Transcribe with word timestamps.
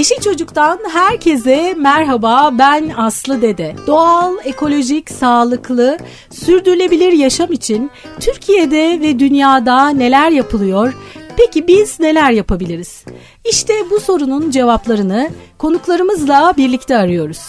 Yeşil 0.00 0.20
Çocuk'tan 0.20 0.78
herkese 0.92 1.74
merhaba. 1.74 2.50
Ben 2.58 2.92
Aslı 2.96 3.42
Dede. 3.42 3.74
Doğal, 3.86 4.36
ekolojik, 4.44 5.10
sağlıklı, 5.10 5.98
sürdürülebilir 6.30 7.12
yaşam 7.12 7.52
için 7.52 7.90
Türkiye'de 8.20 9.00
ve 9.00 9.18
dünyada 9.18 9.88
neler 9.88 10.30
yapılıyor? 10.30 10.94
Peki 11.36 11.66
biz 11.66 12.00
neler 12.00 12.30
yapabiliriz? 12.30 13.04
İşte 13.50 13.74
bu 13.90 14.00
sorunun 14.00 14.50
cevaplarını 14.50 15.30
konuklarımızla 15.58 16.54
birlikte 16.56 16.96
arıyoruz. 16.96 17.40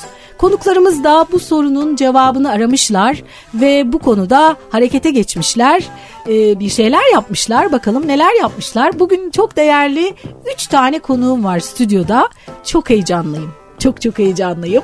Konuklarımız 0.42 1.04
da 1.04 1.26
bu 1.32 1.40
sorunun 1.40 1.96
cevabını 1.96 2.52
aramışlar 2.52 3.24
ve 3.54 3.94
bu 3.94 4.00
konuda 4.00 4.56
harekete 4.70 5.12
geçmişler. 5.12 5.84
Ee, 6.28 6.60
bir 6.60 6.70
şeyler 6.70 7.14
yapmışlar. 7.14 7.72
Bakalım 7.72 8.08
neler 8.08 8.40
yapmışlar. 8.40 9.00
Bugün 9.00 9.32
çok 9.32 9.58
değerli 9.58 10.14
3 10.54 10.68
tane 10.68 11.00
konuğum 11.00 11.44
var 11.44 11.60
stüdyoda. 11.60 12.30
Çok 12.66 12.90
heyecanlıyım. 12.90 13.52
Çok 13.80 14.02
çok 14.02 14.20
heyecanlıyım. 14.20 14.84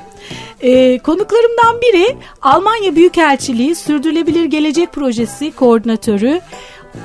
Ee, 0.61 0.99
konuklarımdan 0.99 1.81
biri 1.81 2.17
Almanya 2.41 2.95
Büyükelçiliği 2.95 3.75
Sürdürülebilir 3.75 4.45
Gelecek 4.45 4.93
Projesi 4.93 5.51
Koordinatörü 5.51 6.41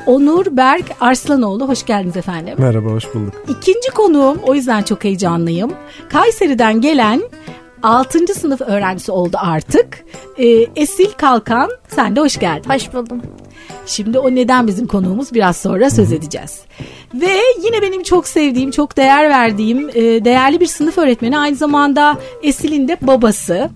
Onur 0.07 0.47
Berk 0.51 0.85
Arslanoğlu. 1.01 1.69
Hoş 1.69 1.87
geldiniz 1.87 2.17
efendim. 2.17 2.55
Merhaba, 2.59 2.89
hoş 2.89 3.15
bulduk. 3.15 3.35
İkinci 3.49 3.91
konuğum, 3.91 4.39
o 4.43 4.55
yüzden 4.55 4.83
çok 4.83 5.05
heyecanlıyım. 5.05 5.73
Kayseri'den 6.09 6.81
gelen 6.81 7.23
6. 7.83 8.35
sınıf 8.35 8.61
öğrencisi 8.61 9.13
oldu 9.13 9.37
artık. 9.41 10.05
Ee, 10.39 10.67
Esil 10.77 11.11
Kalkan 11.17 11.71
sen 11.89 12.17
de 12.17 12.21
hoş 12.21 12.39
geldin. 12.39 12.71
Hoş 12.71 12.95
buldum. 12.95 13.23
Şimdi 13.87 14.19
o 14.19 14.35
neden 14.35 14.67
bizim 14.67 14.87
konuğumuz 14.87 15.33
biraz 15.33 15.57
sonra 15.57 15.91
söz 15.91 16.13
edeceğiz. 16.13 16.61
Ve 17.15 17.39
yine 17.65 17.83
benim 17.83 18.03
çok 18.03 18.29
sevdiğim, 18.29 18.71
çok 18.71 18.97
değer 18.97 19.31
verdiğim 19.31 19.89
e, 19.89 20.25
değerli 20.25 20.61
bir 20.61 20.67
sınıf 20.67 20.99
öğretmeni 20.99 21.39
aynı 21.39 21.57
zamanda 21.57 22.19
Esil'in 22.43 22.89
de 22.89 22.97
babası. 23.03 23.71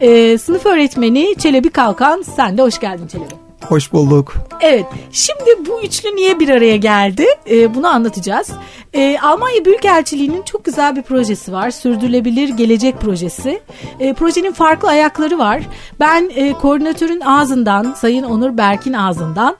E, 0.00 0.38
sınıf 0.38 0.66
öğretmeni 0.66 1.34
Çelebi 1.38 1.70
Kalkan 1.70 2.22
sen 2.36 2.58
de 2.58 2.62
hoş 2.62 2.80
geldin 2.80 3.06
Çelebi. 3.06 3.41
Hoş 3.68 3.92
bulduk. 3.92 4.34
Evet, 4.60 4.86
şimdi 5.12 5.68
bu 5.68 5.82
üçlü 5.82 6.16
niye 6.16 6.40
bir 6.40 6.48
araya 6.48 6.76
geldi? 6.76 7.26
Ee, 7.50 7.74
bunu 7.74 7.86
anlatacağız. 7.88 8.50
Ee, 8.94 9.18
Almanya 9.22 9.64
Büyükelçiliği'nin 9.64 10.42
çok 10.42 10.64
güzel 10.64 10.96
bir 10.96 11.02
projesi 11.02 11.52
var. 11.52 11.70
Sürdürülebilir 11.70 12.48
Gelecek 12.48 13.00
Projesi. 13.00 13.60
Ee, 14.00 14.14
projenin 14.14 14.52
farklı 14.52 14.88
ayakları 14.88 15.38
var. 15.38 15.62
Ben 16.00 16.30
e, 16.34 16.52
koordinatörün 16.52 17.20
ağzından, 17.20 17.92
Sayın 17.92 18.22
Onur 18.22 18.56
Berk'in 18.56 18.92
ağzından 18.92 19.56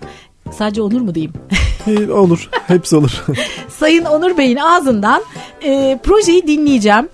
Sadece 0.50 0.82
Onur 0.82 1.00
mu 1.00 1.14
diyeyim? 1.14 1.32
olur. 2.12 2.50
Hepsi 2.66 2.96
olur. 2.96 3.24
Sayın 3.68 4.04
Onur 4.04 4.38
Bey'in 4.38 4.56
ağzından 4.56 5.22
e, 5.64 5.98
projeyi 6.02 6.46
dinleyeceğim. 6.46 7.08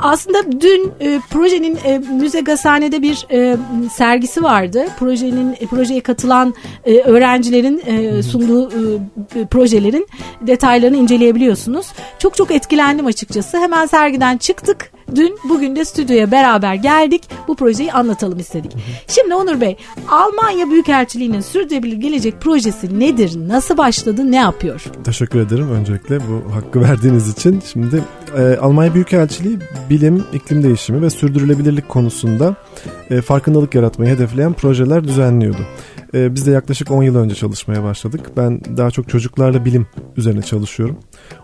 Aslında 0.00 0.60
dün 0.60 0.92
e, 1.00 1.20
projenin 1.30 1.78
e, 1.84 1.98
Müze 1.98 2.40
Gazhane'de 2.40 3.02
bir 3.02 3.26
e, 3.30 3.56
sergisi 3.92 4.42
vardı. 4.42 4.86
Projenin 4.98 5.52
e, 5.52 5.66
projeye 5.66 6.00
katılan 6.00 6.54
e, 6.84 6.98
öğrencilerin 7.00 7.82
e, 7.86 8.22
sunduğu 8.22 8.70
e, 8.70 9.44
projelerin 9.50 10.06
detaylarını 10.40 10.96
inceleyebiliyorsunuz. 10.96 11.86
Çok 12.18 12.36
çok 12.36 12.50
etkilendim 12.50 13.06
açıkçası. 13.06 13.58
Hemen 13.58 13.86
sergiden 13.86 14.36
çıktık. 14.36 14.92
Dün 15.16 15.38
bugün 15.48 15.76
de 15.76 15.84
stüdyoya 15.84 16.30
beraber 16.30 16.74
geldik. 16.74 17.22
Bu 17.48 17.56
projeyi 17.56 17.92
anlatalım 17.92 18.38
istedik. 18.38 18.72
Şimdi 19.08 19.34
Onur 19.34 19.60
Bey, 19.60 19.76
Almanya 20.08 20.70
Büyükelçiliği'nin 20.70 21.40
sürdürülebilir 21.40 21.96
gelecek 21.96 22.40
projesi 22.40 23.00
nedir? 23.00 23.32
Nasıl 23.48 23.76
başladı? 23.76 24.30
Ne 24.30 24.36
yapıyor? 24.36 24.84
Teşekkür 25.04 25.40
ederim 25.40 25.70
öncelikle 25.70 26.18
bu 26.20 26.54
hakkı 26.54 26.80
verdiğiniz 26.90 27.28
için. 27.28 27.62
Şimdi 27.72 28.02
e, 28.38 28.56
Almanya 28.56 28.94
Büyükelçiliği 28.94 29.58
bilim, 29.90 30.24
iklim 30.32 30.62
değişimi 30.62 31.02
ve 31.02 31.10
sürdürülebilirlik 31.10 31.88
konusunda 31.88 32.56
e, 33.10 33.20
farkındalık 33.20 33.74
yaratmayı 33.74 34.14
hedefleyen 34.14 34.52
projeler 34.52 35.04
düzenliyordu. 35.04 35.66
E, 36.14 36.34
biz 36.34 36.46
de 36.46 36.50
yaklaşık 36.50 36.90
10 36.90 37.02
yıl 37.02 37.16
önce 37.16 37.34
çalışmaya 37.34 37.82
başladık. 37.82 38.30
Ben 38.36 38.60
daha 38.76 38.90
çok 38.90 39.08
çocuklarla 39.08 39.64
bilim 39.64 39.86
üzerine 40.16 40.42
çalışıyorum. 40.42 40.98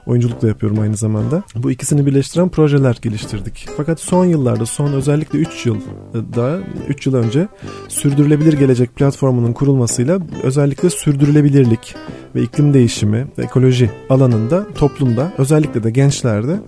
Oyunculuk 0.07 0.43
da 0.43 0.49
yapıyorum 0.49 0.79
aynı 0.79 0.97
zamanda. 0.97 1.43
Bu 1.57 1.71
ikisini 1.71 2.07
birleştiren 2.07 2.49
projeler 2.49 2.99
geliştirdik. 3.03 3.69
Fakat 3.77 4.01
son 4.01 4.25
yıllarda, 4.25 4.67
son 4.67 4.93
özellikle 4.93 5.39
3 5.39 5.67
yılda, 5.67 6.59
3 6.89 7.07
yıl 7.07 7.15
önce 7.15 7.49
Sürdürülebilir 7.89 8.53
Gelecek 8.53 8.97
platformunun 8.97 9.53
kurulmasıyla 9.53 10.21
özellikle 10.43 10.91
sürdürülebilirlik 10.91 11.95
ve 12.35 12.43
iklim 12.43 12.75
değişimi 12.75 13.27
ve 13.39 13.43
ekoloji 13.43 13.91
alanında 14.11 14.67
toplumda 14.75 15.33
özellikle 15.39 15.83
de 15.83 15.91
gençlerde 15.91 16.61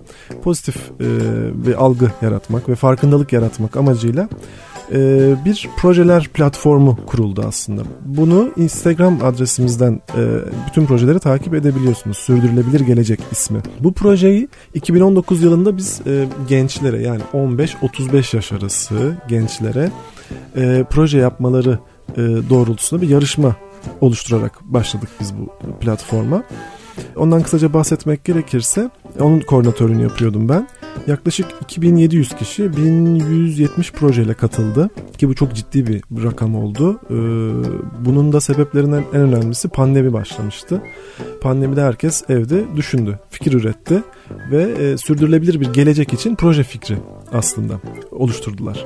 pozitif 0.43 0.75
e, 0.75 1.07
bir 1.65 1.73
algı 1.73 2.11
yaratmak 2.21 2.69
ve 2.69 2.75
farkındalık 2.75 3.33
yaratmak 3.33 3.77
amacıyla 3.77 4.29
e, 4.93 5.35
bir 5.45 5.69
projeler 5.77 6.27
platformu 6.27 6.97
kuruldu 7.05 7.43
aslında. 7.47 7.81
Bunu 8.05 8.51
Instagram 8.57 9.19
adresimizden 9.23 10.01
e, 10.17 10.21
bütün 10.67 10.85
projeleri 10.85 11.19
takip 11.19 11.53
edebiliyorsunuz. 11.53 12.17
Sürdürülebilir 12.17 12.79
Gelecek 12.79 13.19
ismi. 13.31 13.59
Bu 13.79 13.93
projeyi 13.93 14.47
2019 14.73 15.43
yılında 15.43 15.77
biz 15.77 16.01
e, 16.07 16.27
gençlere 16.49 17.01
yani 17.01 17.21
15-35 17.33 18.35
yaş 18.35 18.51
arası 18.51 19.17
gençlere 19.27 19.91
proje 20.89 21.17
yapmaları 21.17 21.79
doğrultusunda 22.49 23.01
bir 23.01 23.09
yarışma 23.09 23.55
oluşturarak 24.01 24.61
başladık 24.61 25.09
biz 25.19 25.33
bu 25.37 25.75
platforma. 25.79 26.43
Ondan 27.15 27.43
kısaca 27.43 27.73
bahsetmek 27.73 28.25
gerekirse 28.25 28.89
onun 29.19 29.39
koordinatörünü 29.39 30.01
yapıyordum 30.01 30.49
ben. 30.49 30.67
Yaklaşık 31.07 31.45
2700 31.61 32.35
kişi 32.35 32.77
1170 32.77 33.91
projeyle 33.91 34.33
katıldı 34.33 34.89
ki 35.17 35.29
bu 35.29 35.35
çok 35.35 35.53
ciddi 35.53 35.87
bir 35.87 36.23
rakam 36.23 36.55
oldu. 36.55 36.99
Ee, 37.09 37.13
bunun 38.05 38.33
da 38.33 38.41
sebeplerinden 38.41 39.03
en 39.13 39.21
önemlisi 39.21 39.69
pandemi 39.69 40.13
başlamıştı. 40.13 40.81
Pandemide 41.41 41.81
herkes 41.81 42.23
evde 42.29 42.63
düşündü, 42.75 43.19
fikir 43.29 43.53
üretti 43.53 44.03
ve 44.51 44.63
e, 44.63 44.97
sürdürülebilir 44.97 45.59
bir 45.59 45.73
gelecek 45.73 46.13
için 46.13 46.35
proje 46.35 46.63
fikri 46.63 46.97
aslında 47.33 47.73
oluşturdular. 48.11 48.85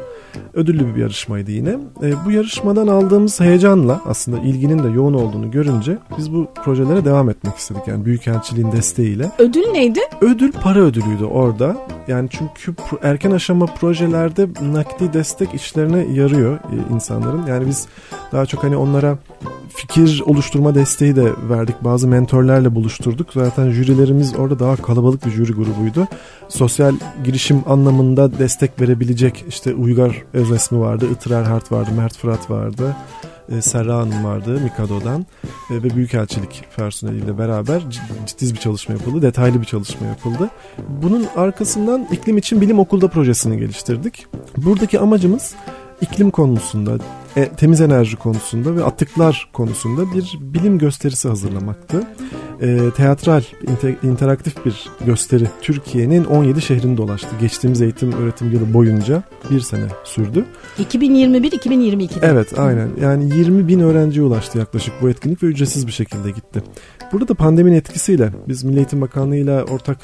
Ödüllü 0.54 0.96
bir 0.96 1.02
yarışmaydı 1.02 1.52
yine. 1.52 1.78
E, 2.04 2.26
bu 2.26 2.32
yarışmadan 2.32 2.88
aldığımız 2.88 3.40
heyecanla 3.40 4.02
aslında 4.06 4.40
ilginin 4.40 4.84
de 4.84 4.88
yoğun 4.88 5.14
olduğunu 5.14 5.52
görünce 5.52 5.98
biz 6.18 6.34
bu 6.34 6.48
projelere 6.64 7.06
devam 7.06 7.30
etmek 7.30 7.56
istedik. 7.56 7.88
Yani 7.88 8.06
Büyükelçiliğin 8.06 8.72
desteğiyle. 8.72 9.32
Ödül 9.40 9.66
neydi? 9.72 10.00
Ödül 10.22 10.52
para 10.52 10.80
ödülüydü 10.80 11.24
orada. 11.26 11.78
Yani 12.08 12.30
çünkü 12.32 12.76
erken 13.02 13.32
aşama 13.32 13.66
projelerde 13.66 14.48
nakdi 14.62 15.14
destek 15.14 15.54
işlerine 15.54 16.14
yarıyor 16.14 16.56
e, 16.56 16.94
insanların. 16.94 17.46
Yani 17.46 17.68
biz 17.68 17.88
daha 18.32 18.46
çok 18.46 18.64
hani 18.64 18.78
onlara 18.78 19.18
fikir 19.76 20.22
oluşturma 20.26 20.76
desteği 20.76 21.16
de 21.16 21.34
verdik. 21.50 21.76
Bazı 21.82 22.08
mentorlarla 22.08 22.76
buluşturduk. 22.76 23.34
Zaten 23.34 23.72
jürilerimiz 23.72 24.36
orada 24.36 24.60
daha 24.60 24.76
kalabalık 24.76 25.26
bir 25.26 25.32
jüri 25.32 25.52
grubuydu. 25.52 26.08
Sosyal 26.50 26.96
girişim 27.24 27.64
anlamında 27.66 28.40
destek 28.40 28.82
verebilecek 28.82 29.46
işte 29.50 29.74
Uygar 29.74 30.24
Özesmi 30.34 30.80
vardı, 30.80 31.08
Itır 31.12 31.32
Erhard 31.32 31.72
vardı, 31.72 31.90
Mert 31.98 32.18
Fırat 32.18 32.50
vardı. 32.50 32.96
E, 33.50 33.62
Serra 33.62 33.98
Hanım 33.98 34.24
vardı 34.24 34.60
Mikado'dan 34.64 35.26
e, 35.72 35.84
ve 35.84 35.96
Büyükelçilik 35.96 36.64
personeliyle 36.76 37.38
beraber 37.38 37.82
ciddi 38.26 38.54
bir 38.54 38.60
çalışma 38.60 38.94
yapıldı. 38.96 39.22
Detaylı 39.22 39.62
bir 39.62 39.66
çalışma 39.66 40.08
yapıldı. 40.08 40.50
Bunun 41.04 41.26
arkasından 41.36 42.08
iklim 42.12 42.38
için 42.38 42.62
bilim 42.62 42.80
okulda 42.80 43.08
projesini 43.08 43.60
geliştirdik. 43.60 44.26
Buradaki 44.58 45.00
amacımız 45.00 45.56
iklim 46.02 46.32
konusunda, 46.32 46.98
e, 47.36 47.50
temiz 47.50 47.82
enerji 47.82 48.16
konusunda 48.18 48.76
ve 48.76 48.84
atıklar 48.84 49.50
konusunda 49.54 50.16
bir 50.16 50.38
bilim 50.42 50.78
gösterisi 50.78 51.28
hazırlamaktı. 51.28 52.04
E, 52.62 52.78
teatral, 52.98 53.44
inter, 53.68 53.96
interaktif 54.04 54.66
bir 54.66 54.90
gösteri 55.06 55.48
Türkiye'nin 55.62 56.26
17 56.26 56.62
şehrini 56.62 56.98
dolaştı. 56.98 57.28
Geçtiğimiz 57.42 57.82
eğitim 57.82 58.12
öğretim 58.12 58.52
yılı 58.52 58.74
boyunca 58.74 59.24
bir 59.50 59.60
sene 59.60 59.86
sürdü. 60.04 60.46
2021-2022. 60.80 62.10
Evet 62.22 62.60
aynen 62.60 62.90
yani 63.02 63.38
20 63.38 63.68
bin 63.68 63.80
öğrenciye 63.80 64.26
ulaştı 64.26 64.58
yaklaşık 64.58 64.94
bu 65.02 65.10
etkinlik 65.10 65.44
ve 65.44 65.48
ücretsiz 65.48 65.88
bir 65.88 65.92
şekilde 65.92 66.32
gitti. 66.32 66.64
Burada 67.12 67.28
da 67.28 67.34
pandeminin 67.34 67.76
etkisiyle 67.76 68.30
biz 68.48 68.64
Milli 68.64 68.78
Eğitim 68.78 69.02
Bakanlığı 69.02 69.36
ile 69.36 69.64
ortak 69.64 69.98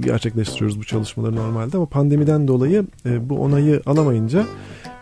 gerçekleştiriyoruz 0.00 0.80
bu 0.80 0.84
çalışmaları 0.84 1.36
normalde 1.36 1.76
ama 1.76 1.86
pandemiden 1.86 2.48
dolayı 2.48 2.84
e, 3.06 3.28
bu 3.28 3.38
onayı 3.38 3.82
alamayınca 3.86 4.44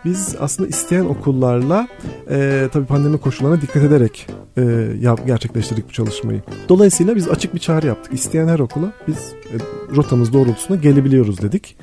biz 0.05 0.35
aslında 0.39 0.69
isteyen 0.69 1.05
okullarla 1.05 1.87
e, 2.29 2.69
tabii 2.73 2.85
pandemi 2.85 3.17
koşullarına 3.17 3.61
dikkat 3.61 3.83
ederek 3.83 4.27
e, 4.57 4.61
yap, 5.01 5.19
gerçekleştirdik 5.25 5.89
bu 5.89 5.93
çalışmayı. 5.93 6.41
Dolayısıyla 6.69 7.15
biz 7.15 7.27
açık 7.27 7.55
bir 7.55 7.59
çağrı 7.59 7.87
yaptık. 7.87 8.13
İsteyen 8.13 8.47
her 8.47 8.59
okula 8.59 8.93
biz 9.07 9.17
e, 9.17 9.55
rotamız 9.95 10.33
doğrultusunda 10.33 10.81
gelebiliyoruz 10.81 11.41
dedik. 11.41 11.77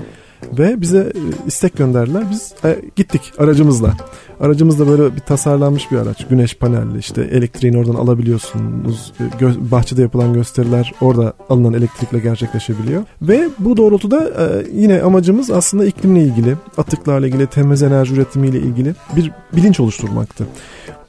Ve 0.59 0.81
bize 0.81 0.99
e, 0.99 1.47
istek 1.47 1.77
gönderdiler. 1.77 2.25
Biz 2.31 2.55
e, 2.65 2.79
gittik 2.97 3.33
aracımızla. 3.39 3.93
Aracımızda 4.41 4.89
böyle 4.89 5.17
bir 5.17 5.21
tasarlanmış 5.21 5.91
bir 5.91 5.97
araç. 5.97 6.27
Güneş 6.29 6.55
panelli 6.55 6.99
işte 6.99 7.23
elektriğini 7.23 7.79
oradan 7.79 7.95
alabiliyorsunuz. 7.95 9.13
E, 9.21 9.45
gö- 9.45 9.71
bahçede 9.71 10.03
yapılan 10.03 10.33
gösteriler 10.35 10.93
orada 11.01 11.33
alınan 11.51 11.75
elektrikle 11.75 12.19
gerçekleşebiliyor. 12.19 13.03
Ve 13.23 13.49
bu 13.59 13.77
doğrultuda 13.77 14.25
e, 14.25 14.67
yine 14.75 15.03
amacımız 15.03 15.51
aslında 15.51 15.85
iklimle 15.85 16.23
ilgili, 16.23 16.55
atıklarla 16.77 17.27
ilgili, 17.27 17.47
temiz 17.47 17.83
enerji 17.83 18.15
üretimiyle 18.15 18.59
ilgili 18.59 18.95
bir 19.17 19.33
bilinç 19.57 19.81
oluşturmaktı. 19.81 20.47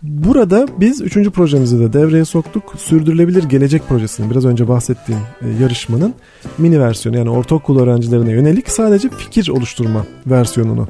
Burada 0.03 0.67
biz 0.79 1.01
üçüncü 1.01 1.31
projemizi 1.31 1.79
de 1.79 1.93
devreye 1.93 2.25
soktuk. 2.25 2.63
Sürdürülebilir 2.77 3.43
Gelecek 3.43 3.87
Projesi'nin 3.89 4.31
biraz 4.31 4.45
önce 4.45 4.67
bahsettiğim 4.67 5.21
e, 5.41 5.63
yarışmanın 5.63 6.13
mini 6.57 6.79
versiyonu 6.79 7.17
yani 7.17 7.29
ortaokul 7.29 7.79
öğrencilerine 7.79 8.31
yönelik 8.31 8.69
sadece 8.69 9.09
fikir 9.09 9.49
oluşturma 9.49 10.05
versiyonunu 10.27 10.87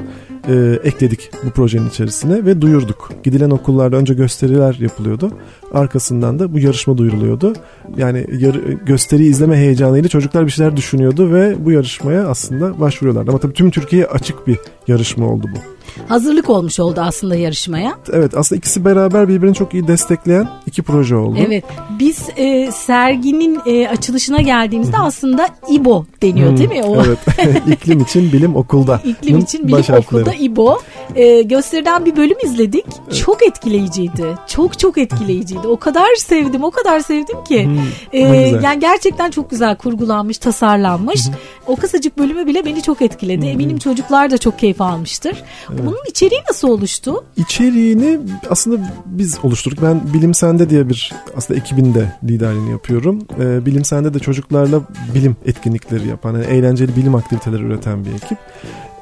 e, 0.48 0.80
ekledik 0.84 1.32
bu 1.46 1.50
projenin 1.50 1.90
içerisine 1.90 2.46
ve 2.46 2.62
duyurduk. 2.62 3.12
Gidilen 3.24 3.50
okullarda 3.50 3.98
önce 3.98 4.14
gösteriler 4.14 4.78
yapılıyordu. 4.80 5.32
Arkasından 5.74 6.40
da 6.40 6.54
bu 6.54 6.60
yarışma 6.60 6.98
duyuruluyordu. 6.98 7.54
Yani 7.98 8.28
yar, 8.40 8.56
gösteri 8.86 9.26
izleme 9.26 9.58
heyecanıyla 9.58 10.10
çocuklar 10.10 10.46
bir 10.46 10.52
şeyler 10.52 10.78
düşünüyordu 10.78 11.34
ve 11.34 11.66
bu 11.66 11.72
yarışmaya 11.72 12.28
aslında 12.28 12.80
başvuruyorlardı. 12.80 13.32
Ama 13.32 13.40
tabii 13.40 13.54
tüm 13.54 13.72
Türkiye'ye 13.72 14.08
açık 14.08 14.48
bir 14.48 14.58
yarışma 14.88 15.28
oldu 15.28 15.48
bu. 15.56 15.79
Hazırlık 16.08 16.50
olmuş 16.50 16.80
oldu 16.80 17.02
aslında 17.02 17.36
yarışmaya. 17.36 17.98
Evet 18.14 18.38
aslında 18.38 18.58
ikisi 18.58 18.86
beraber 18.86 19.28
birbirini 19.28 19.56
çok 19.56 19.74
iyi 19.74 19.88
destekleyen 19.88 20.50
iki 20.66 20.82
proje 20.82 21.16
oldu. 21.16 21.38
Evet 21.48 21.64
biz 22.00 22.30
e, 22.38 22.72
serginin 22.72 23.60
e, 23.66 23.88
açılışına 23.88 24.42
geldiğimizde 24.42 24.98
aslında 24.98 25.50
İBO 25.70 26.06
deniyor 26.22 26.58
değil 26.58 26.70
mi? 26.70 26.84
O... 26.84 27.04
Evet 27.04 27.20
iklim 27.68 28.00
için 28.00 28.34
bilim 28.34 28.56
okulda. 28.56 29.02
İklim 29.06 29.38
için 29.38 29.68
bilim 29.68 29.96
okulda 29.98 30.34
İBO. 30.34 30.80
E, 31.16 31.42
gösteriden 31.42 32.06
bir 32.06 32.16
bölüm 32.16 32.38
izledik. 32.44 32.86
Evet. 33.08 33.18
Çok 33.18 33.44
etkileyiciydi. 33.44 34.26
Çok 34.48 34.80
çok 34.80 34.98
etkileyiciydi. 34.98 35.68
O 35.68 35.78
kadar 35.78 36.16
sevdim 36.16 36.64
o 36.64 36.72
kadar 36.72 37.00
sevdim 37.00 37.44
ki. 37.44 37.66
Hmm, 37.66 37.80
e, 38.14 38.20
yani 38.64 38.80
gerçekten 38.80 39.32
çok 39.32 39.50
güzel 39.50 39.78
kurgulanmış 39.78 40.38
tasarlanmış. 40.38 41.28
o 41.68 41.76
kısacık 41.76 42.18
bölümü 42.18 42.46
bile 42.46 42.66
beni 42.66 42.82
çok 42.82 43.02
etkiledi. 43.02 43.46
Eminim 43.46 43.78
çocuklar 43.78 44.32
da 44.32 44.38
çok 44.38 44.60
keyif 44.60 44.82
almıştır. 44.82 45.44
Evet. 45.70 45.80
Bunun 45.90 46.10
içeriği 46.10 46.42
nasıl 46.50 46.68
oluştu? 46.68 47.24
İçeriğini 47.38 48.20
aslında 48.50 48.94
biz 49.06 49.40
oluşturduk. 49.44 49.82
Ben 49.82 50.02
Bilim 50.14 50.34
Sende 50.34 50.70
diye 50.70 50.90
bir 50.90 51.14
aslında 51.38 51.60
ekibinde 51.60 52.14
liderliğini 52.24 52.72
yapıyorum. 52.72 53.20
Ee, 53.40 53.66
Bilim 53.66 53.86
Sende 53.86 54.14
de 54.14 54.20
çocuklarla 54.20 54.82
bilim 55.16 55.36
etkinlikleri 55.46 56.08
yapan, 56.08 56.34
yani 56.34 56.46
eğlenceli 56.46 56.96
bilim 56.96 57.16
aktiviteleri 57.16 57.64
üreten 57.64 58.06
bir 58.06 58.12
ekip. 58.12 58.38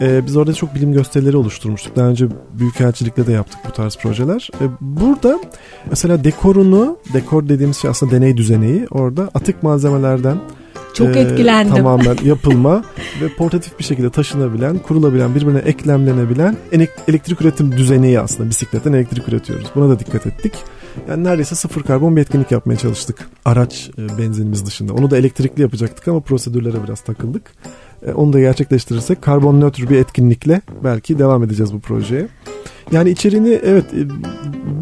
Ee, 0.01 0.25
biz 0.25 0.37
orada 0.37 0.53
çok 0.53 0.75
bilim 0.75 0.93
gösterileri 0.93 1.37
oluşturmuştuk. 1.37 1.95
Daha 1.95 2.07
önce 2.07 2.27
Büyükelçilik'te 2.53 3.27
de 3.27 3.31
yaptık 3.31 3.59
bu 3.67 3.71
tarz 3.71 3.97
projeler. 3.97 4.49
Ee, 4.61 4.65
burada 4.81 5.39
mesela 5.89 6.23
dekorunu, 6.23 6.97
dekor 7.13 7.49
dediğimiz 7.49 7.77
şey 7.77 7.89
aslında 7.89 8.11
deney 8.11 8.37
düzeneği. 8.37 8.87
Orada 8.91 9.21
atık 9.33 9.63
malzemelerden 9.63 10.37
çok 10.97 11.15
e, 11.15 11.19
etkilendim. 11.19 11.75
Tamamen 11.75 12.17
yapılma 12.23 12.83
ve 13.21 13.35
portatif 13.37 13.79
bir 13.79 13.83
şekilde 13.83 14.09
taşınabilen, 14.09 14.77
kurulabilen, 14.77 15.35
birbirine 15.35 15.59
eklemlenebilen 15.59 16.57
elektrik 17.07 17.41
üretim 17.41 17.71
düzeneği 17.71 18.19
aslında 18.19 18.49
bisikletten 18.49 18.93
elektrik 18.93 19.29
üretiyoruz. 19.29 19.67
Buna 19.75 19.89
da 19.89 19.99
dikkat 19.99 20.27
ettik. 20.27 20.53
Yani 21.09 21.23
neredeyse 21.23 21.55
sıfır 21.55 21.83
karbon 21.83 22.15
bir 22.15 22.21
etkinlik 22.21 22.51
yapmaya 22.51 22.77
çalıştık. 22.77 23.29
Araç 23.45 23.89
e, 23.97 24.17
benzinimiz 24.17 24.65
dışında. 24.65 24.93
Onu 24.93 25.11
da 25.11 25.17
elektrikli 25.17 25.61
yapacaktık 25.61 26.07
ama 26.07 26.19
prosedürlere 26.19 26.83
biraz 26.83 27.01
takıldık. 27.01 27.51
E, 28.07 28.11
onu 28.11 28.33
da 28.33 28.39
gerçekleştirirsek 28.39 29.21
karbon 29.21 29.61
nötr 29.61 29.89
bir 29.89 29.97
etkinlikle 29.97 30.61
belki 30.83 31.19
devam 31.19 31.43
edeceğiz 31.43 31.73
bu 31.73 31.79
projeye. 31.79 32.27
Yani 32.91 33.09
içeriğini 33.09 33.59
evet 33.63 33.85
e, 33.93 34.09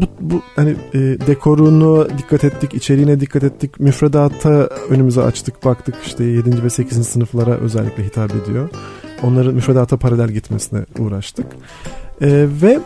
bu, 0.00 0.06
bu 0.20 0.42
hani 0.56 0.70
e, 0.94 0.98
dekorunu 0.98 2.08
dikkat 2.18 2.44
ettik, 2.44 2.74
içeriğine 2.74 3.20
dikkat 3.20 3.44
ettik. 3.44 3.80
Müfredata 3.80 4.50
önümüze 4.90 5.22
açtık, 5.22 5.64
baktık 5.64 5.94
işte 6.06 6.24
7. 6.24 6.62
ve 6.64 6.70
8. 6.70 7.08
sınıflara 7.08 7.50
özellikle 7.50 8.04
hitap 8.04 8.30
ediyor. 8.34 8.68
Onların 9.22 9.54
müfredata 9.54 9.96
paralel 9.96 10.28
gitmesine 10.28 10.80
uğraştık. 10.98 11.46
E, 12.20 12.46
ve 12.62 12.80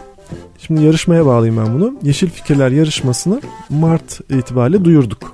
şimdi 0.58 0.82
yarışmaya 0.84 1.26
bağlayayım 1.26 1.64
ben 1.66 1.75
bunu. 1.75 1.94
Yeşil 2.02 2.31
Fikirler 2.31 2.70
yarışmasını 2.70 3.40
Mart 3.70 4.20
itibariyle 4.31 4.84
duyurduk. 4.84 5.32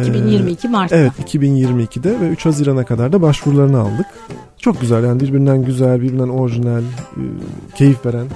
2022 0.00 0.68
Mart'ta. 0.68 0.96
Evet 0.96 1.12
2022'de 1.34 2.20
ve 2.20 2.28
3 2.28 2.46
Haziran'a 2.46 2.84
kadar 2.84 3.12
da 3.12 3.22
başvurularını 3.22 3.80
aldık. 3.80 4.06
Çok 4.58 4.80
güzel 4.80 5.04
yani 5.04 5.20
birbirinden 5.20 5.64
güzel, 5.64 6.02
birbirinden 6.02 6.28
orijinal, 6.28 6.82
keyif 7.74 8.06
veren 8.06 8.26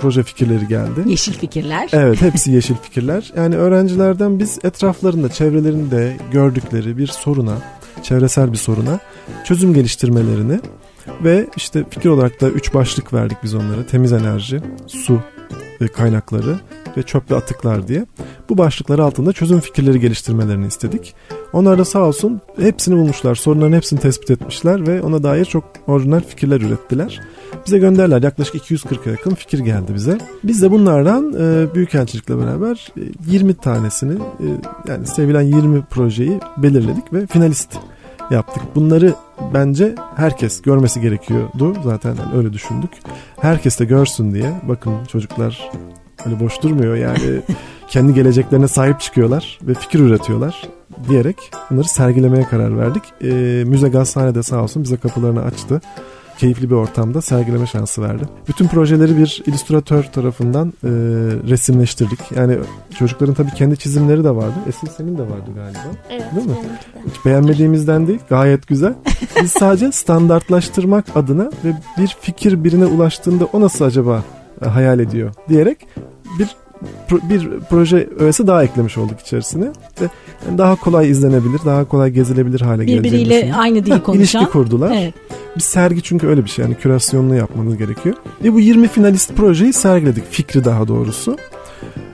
proje 0.00 0.22
fikirleri 0.22 0.68
geldi. 0.68 1.00
Yeşil 1.06 1.32
fikirler. 1.32 1.88
Evet 1.92 2.22
hepsi 2.22 2.50
yeşil 2.50 2.74
fikirler. 2.74 3.32
Yani 3.36 3.56
öğrencilerden 3.56 4.38
biz 4.38 4.58
etraflarında, 4.64 5.28
çevrelerinde 5.28 6.16
gördükleri 6.32 6.98
bir 6.98 7.06
soruna, 7.06 7.54
çevresel 8.02 8.52
bir 8.52 8.58
soruna 8.58 9.00
çözüm 9.44 9.74
geliştirmelerini 9.74 10.60
ve 11.24 11.46
işte 11.56 11.84
fikir 11.90 12.08
olarak 12.08 12.40
da 12.40 12.48
üç 12.48 12.74
başlık 12.74 13.12
verdik 13.12 13.38
biz 13.42 13.54
onlara. 13.54 13.86
Temiz 13.86 14.12
enerji, 14.12 14.60
su 14.86 15.20
kaynakları 15.86 16.56
ve 16.96 17.02
çöp 17.02 17.30
ve 17.30 17.36
atıklar 17.36 17.88
diye. 17.88 18.06
Bu 18.48 18.58
başlıklar 18.58 18.98
altında 18.98 19.32
çözüm 19.32 19.60
fikirleri 19.60 20.00
geliştirmelerini 20.00 20.66
istedik. 20.66 21.14
Onlar 21.52 21.78
da 21.78 21.84
sağ 21.84 22.02
olsun 22.02 22.40
hepsini 22.60 22.96
bulmuşlar. 22.96 23.34
Sorunların 23.34 23.76
hepsini 23.76 24.00
tespit 24.00 24.30
etmişler 24.30 24.86
ve 24.86 25.02
ona 25.02 25.22
dair 25.22 25.44
çok 25.44 25.64
orijinal 25.86 26.20
fikirler 26.20 26.60
ürettiler. 26.60 27.20
Bize 27.66 27.78
gönderler. 27.78 28.22
Yaklaşık 28.22 28.54
240'a 28.54 29.10
yakın 29.10 29.34
fikir 29.34 29.58
geldi 29.58 29.94
bize. 29.94 30.18
Biz 30.44 30.62
de 30.62 30.70
bunlardan 30.70 31.34
e, 31.38 31.74
Büyükelçilikle 31.74 32.38
beraber 32.38 32.92
e, 32.96 33.02
20 33.26 33.54
tanesini 33.54 34.12
e, 34.14 34.46
yani 34.88 35.06
sevilen 35.06 35.42
20 35.42 35.82
projeyi 35.82 36.40
belirledik 36.56 37.12
ve 37.12 37.26
finalist 37.26 37.78
yaptık. 38.30 38.62
Bunları 38.74 39.14
bence 39.54 39.94
herkes 40.16 40.62
görmesi 40.62 41.00
gerekiyordu. 41.00 41.76
Zaten 41.84 42.14
yani 42.14 42.36
öyle 42.36 42.52
düşündük. 42.52 42.90
Herkes 43.40 43.78
de 43.78 43.84
görsün 43.84 44.34
diye. 44.34 44.52
Bakın 44.62 45.04
çocuklar 45.04 45.70
öyle 46.26 46.40
boş 46.40 46.62
durmuyor 46.62 46.96
yani. 46.96 47.40
kendi 47.88 48.14
geleceklerine 48.14 48.68
sahip 48.68 49.00
çıkıyorlar 49.00 49.58
ve 49.62 49.74
fikir 49.74 50.00
üretiyorlar 50.00 50.68
diyerek 51.08 51.36
bunları 51.70 51.88
sergilemeye 51.88 52.44
karar 52.44 52.78
verdik. 52.78 53.02
E, 53.22 53.28
Müze 53.66 53.88
Gazhane'de 53.88 54.42
sağ 54.42 54.62
olsun 54.62 54.82
bize 54.82 54.96
kapılarını 54.96 55.42
açtı 55.42 55.80
keyifli 56.38 56.70
bir 56.70 56.74
ortamda 56.74 57.22
sergileme 57.22 57.66
şansı 57.66 58.02
verdi. 58.02 58.24
Bütün 58.48 58.68
projeleri 58.68 59.16
bir 59.16 59.42
illüstratör 59.46 60.02
tarafından 60.02 60.68
e, 60.68 60.90
resimleştirdik. 61.50 62.18
Yani 62.36 62.58
çocukların 62.98 63.34
tabii 63.34 63.50
kendi 63.50 63.76
çizimleri 63.76 64.24
de 64.24 64.36
vardı. 64.36 64.54
Esin 64.68 64.88
senin 64.96 65.18
de 65.18 65.22
vardı 65.22 65.50
galiba. 65.54 65.78
Evet. 66.10 66.24
Değil 66.36 66.46
mi? 66.46 66.54
Hiç 67.06 67.24
beğenmediğimizden 67.24 68.06
değil. 68.06 68.20
Gayet 68.28 68.66
güzel. 68.66 68.94
Biz 69.42 69.52
sadece 69.58 69.92
standartlaştırmak 69.92 71.16
adına 71.16 71.50
ve 71.64 71.72
bir 71.98 72.16
fikir 72.20 72.64
birine 72.64 72.86
ulaştığında 72.86 73.44
o 73.44 73.60
nasıl 73.60 73.84
acaba 73.84 74.24
hayal 74.64 74.98
ediyor 74.98 75.34
diyerek 75.48 75.78
bir 76.38 76.56
bir 77.30 77.48
proje 77.70 78.08
öğesi 78.18 78.46
daha 78.46 78.64
eklemiş 78.64 78.98
olduk 78.98 79.20
içerisine 79.20 79.64
ve 80.00 80.08
daha 80.58 80.76
kolay 80.76 81.10
izlenebilir, 81.10 81.60
daha 81.64 81.84
kolay 81.84 82.10
gezilebilir 82.10 82.60
hale 82.60 82.84
geleceğini 82.84 83.04
Birbiriyle 83.04 83.54
aynı 83.54 83.86
dili 83.86 84.02
konuşan. 84.02 84.40
İlişki 84.40 84.52
kurdular. 84.52 84.96
Evet. 84.96 85.14
Bir 85.56 85.62
sergi 85.62 86.02
çünkü 86.02 86.26
öyle 86.26 86.44
bir 86.44 86.50
şey 86.50 86.64
yani 86.64 86.74
kürasyonunu 86.74 87.34
yapmanız 87.34 87.76
gerekiyor. 87.76 88.16
Ve 88.44 88.52
bu 88.52 88.60
20 88.60 88.88
finalist 88.88 89.36
projeyi 89.36 89.72
sergiledik. 89.72 90.24
Fikri 90.30 90.64
daha 90.64 90.88
doğrusu. 90.88 91.36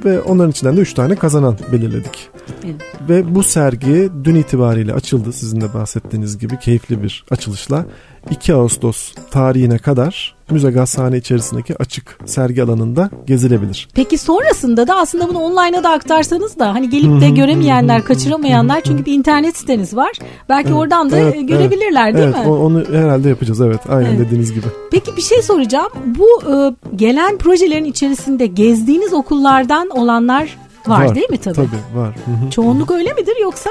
Ve 0.04 0.20
onların 0.20 0.50
içinden 0.50 0.76
de 0.76 0.80
3 0.80 0.94
tane 0.94 1.16
kazanan 1.16 1.56
belirledik. 1.72 2.28
Evet. 2.64 2.74
Ve 3.08 3.34
bu 3.34 3.42
sergi 3.42 4.10
dün 4.24 4.34
itibariyle 4.34 4.92
açıldı. 4.92 5.32
Sizin 5.32 5.60
de 5.60 5.74
bahsettiğiniz 5.74 6.38
gibi 6.38 6.58
keyifli 6.58 7.02
bir 7.02 7.24
açılışla. 7.30 7.86
2 8.30 8.54
Ağustos 8.54 9.14
tarihine 9.30 9.78
kadar 9.78 10.34
müze 10.50 10.70
gazhane 10.70 11.16
içerisindeki 11.16 11.78
açık 11.78 12.18
sergi 12.24 12.62
alanında 12.62 13.10
gezilebilir. 13.26 13.88
Peki 13.94 14.18
sonrasında 14.18 14.86
da 14.86 14.96
aslında 14.96 15.28
bunu 15.28 15.38
online'a 15.38 15.84
da 15.84 15.90
aktarsanız 15.90 16.58
da 16.58 16.74
hani 16.74 16.90
gelip 16.90 17.20
de 17.20 17.30
göremeyenler, 17.30 18.04
kaçıramayanlar 18.04 18.80
çünkü 18.80 19.04
bir 19.04 19.12
internet 19.12 19.56
siteniz 19.56 19.96
var. 19.96 20.12
Belki 20.48 20.68
evet, 20.68 20.78
oradan 20.78 21.10
da 21.10 21.16
evet, 21.16 21.48
görebilirler 21.48 22.04
evet, 22.04 22.16
değil 22.16 22.28
evet, 22.36 22.46
mi? 22.46 22.52
Onu 22.52 22.84
herhalde 22.92 23.28
yapacağız 23.28 23.60
evet 23.60 23.80
aynen 23.88 24.10
evet. 24.10 24.20
dediğiniz 24.20 24.52
gibi. 24.52 24.66
Peki 24.90 25.16
bir 25.16 25.22
şey 25.22 25.42
soracağım. 25.42 25.88
Bu 26.04 26.52
e, 26.52 26.74
gelen 26.96 27.38
projelerin 27.38 27.84
içerisinde 27.84 28.46
gezdiğiniz 28.46 29.12
okullardan 29.12 29.88
olanlar 29.88 30.56
var, 30.86 31.04
var 31.04 31.14
değil 31.14 31.30
mi 31.30 31.38
tabii? 31.38 31.54
Tabii 31.54 31.98
var. 31.98 32.08
Hı-hı. 32.08 32.50
Çoğunluk 32.50 32.90
öyle 32.90 33.12
midir 33.12 33.36
yoksa? 33.42 33.70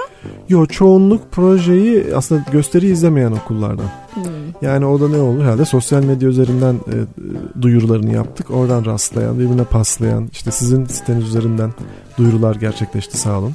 Yok 0.50 0.74
çoğunluk 0.74 1.32
projeyi 1.32 2.06
aslında 2.16 2.44
gösteri 2.52 2.88
izlemeyen 2.88 3.32
okullardan. 3.32 3.86
Hmm. 4.14 4.24
Yani 4.62 4.86
o 4.86 5.00
da 5.00 5.10
ne 5.10 5.18
oldu? 5.18 5.42
Herhalde 5.42 5.66
sosyal 5.66 6.04
medya 6.04 6.30
üzerinden 6.30 6.74
e, 6.74 6.96
duyurularını 7.62 8.14
yaptık. 8.14 8.52
Oradan 8.52 8.86
rastlayan, 8.86 9.40
birbirine 9.40 9.64
paslayan, 9.64 10.30
işte 10.32 10.52
sizin 10.52 10.86
siteniz 10.86 11.24
üzerinden 11.24 11.74
duyurular 12.18 12.56
gerçekleşti 12.56 13.18
sağ 13.18 13.40
olun. 13.40 13.54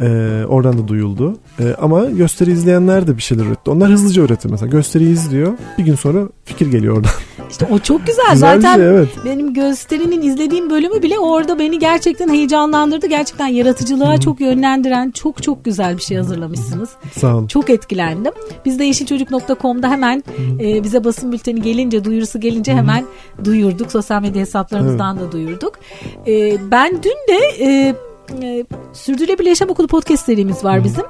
Ee, 0.00 0.44
oradan 0.48 0.78
da 0.78 0.88
duyuldu. 0.88 1.36
Ee, 1.60 1.74
ama 1.80 2.04
gösteri 2.04 2.52
izleyenler 2.52 3.06
de 3.06 3.16
bir 3.16 3.22
şeyler 3.22 3.44
üretti. 3.44 3.70
Onlar 3.70 3.90
hızlıca 3.90 4.22
üretti 4.22 4.48
mesela. 4.48 4.70
Gösteriyi 4.70 5.12
izliyor. 5.12 5.52
Bir 5.78 5.84
gün 5.84 5.94
sonra 5.94 6.28
fikir 6.44 6.70
geliyor 6.70 6.96
oradan. 6.96 7.10
İşte 7.54 7.66
o 7.70 7.78
çok 7.78 8.06
güzel. 8.06 8.32
güzel 8.32 8.60
Zaten 8.60 8.76
şey, 8.76 8.86
evet. 8.86 9.08
benim 9.24 9.54
gösterinin 9.54 10.22
izlediğim 10.22 10.70
bölümü 10.70 11.02
bile 11.02 11.18
orada 11.18 11.58
beni 11.58 11.78
gerçekten 11.78 12.28
heyecanlandırdı. 12.28 13.06
Gerçekten 13.06 13.46
yaratıcılığa 13.46 14.12
Hı-hı. 14.12 14.20
çok 14.20 14.40
yönlendiren 14.40 15.10
çok 15.10 15.42
çok 15.42 15.64
güzel 15.64 15.96
bir 15.96 16.02
şey 16.02 16.16
hazırlamışsınız. 16.16 16.90
Sağ 17.12 17.36
olun. 17.36 17.46
Çok 17.46 17.70
etkilendim. 17.70 18.32
Biz 18.64 18.78
de 18.78 18.84
yeşilçocuk.com'da 18.84 19.90
hemen 19.90 20.24
e, 20.60 20.84
bize 20.84 21.04
basın 21.04 21.32
bülteni 21.32 21.62
gelince, 21.62 22.04
duyurusu 22.04 22.40
gelince 22.40 22.72
Hı-hı. 22.72 22.80
hemen 22.80 23.04
duyurduk. 23.44 23.92
Sosyal 23.92 24.22
medya 24.22 24.40
hesaplarımızdan 24.40 25.16
evet. 25.18 25.28
da 25.28 25.32
duyurduk. 25.32 25.78
E, 26.26 26.56
ben 26.70 27.02
dün 27.02 27.34
de 27.34 27.64
e, 27.64 27.94
e, 28.42 28.64
Sürdürülebilir 28.92 29.48
Yaşam 29.48 29.70
Okulu 29.70 29.86
podcast 29.86 30.24
serimiz 30.24 30.64
var 30.64 30.84
bizim. 30.84 31.04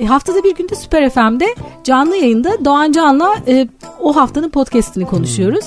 E, 0.00 0.06
haftada 0.06 0.44
bir 0.44 0.54
günde 0.54 0.74
Süper 0.74 1.10
FM'de 1.10 1.54
canlı 1.84 2.16
yayında 2.16 2.64
Doğan 2.64 2.92
Can'la 2.92 3.34
e, 3.48 3.68
o 4.00 4.16
haftanın 4.16 4.50
podcastini 4.50 5.06
konuşuyoruz. 5.06 5.64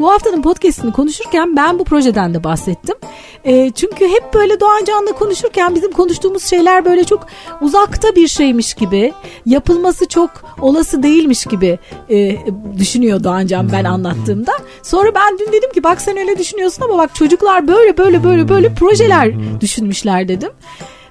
Bu 0.00 0.10
haftanın 0.10 0.42
podcastini 0.42 0.92
konuşurken 0.92 1.56
ben 1.56 1.78
bu 1.78 1.84
projeden 1.84 2.34
de 2.34 2.44
bahsettim. 2.44 2.96
E, 3.44 3.70
çünkü 3.70 4.08
hep 4.08 4.34
böyle 4.34 4.60
Doğan 4.60 4.84
Can'la 4.84 5.12
konuşurken 5.12 5.74
bizim 5.74 5.92
konuştuğumuz 5.92 6.44
şeyler 6.44 6.84
böyle 6.84 7.04
çok 7.04 7.26
uzakta 7.60 8.16
bir 8.16 8.28
şeymiş 8.28 8.74
gibi, 8.74 9.12
yapılması 9.46 10.08
çok 10.08 10.30
olası 10.60 11.02
değilmiş 11.02 11.44
gibi 11.44 11.78
e, 12.10 12.36
düşünüyor 12.78 13.24
Doğan 13.24 13.46
Can 13.46 13.72
ben 13.72 13.84
anlattığımda. 13.84 14.52
Sonra 14.82 15.14
ben 15.14 15.38
dün 15.38 15.52
dedim 15.52 15.72
ki 15.72 15.82
bak 15.82 16.00
sen 16.00 16.16
öyle 16.16 16.38
düşünüyorsun 16.38 16.82
ama 16.82 16.98
bak 16.98 17.14
çocuklar 17.14 17.68
böyle 17.68 17.96
böyle 17.96 18.24
böyle 18.24 18.48
böyle 18.48 18.74
projeler 18.74 19.60
düşünmüşler 19.60 20.28
dedim. 20.44 20.56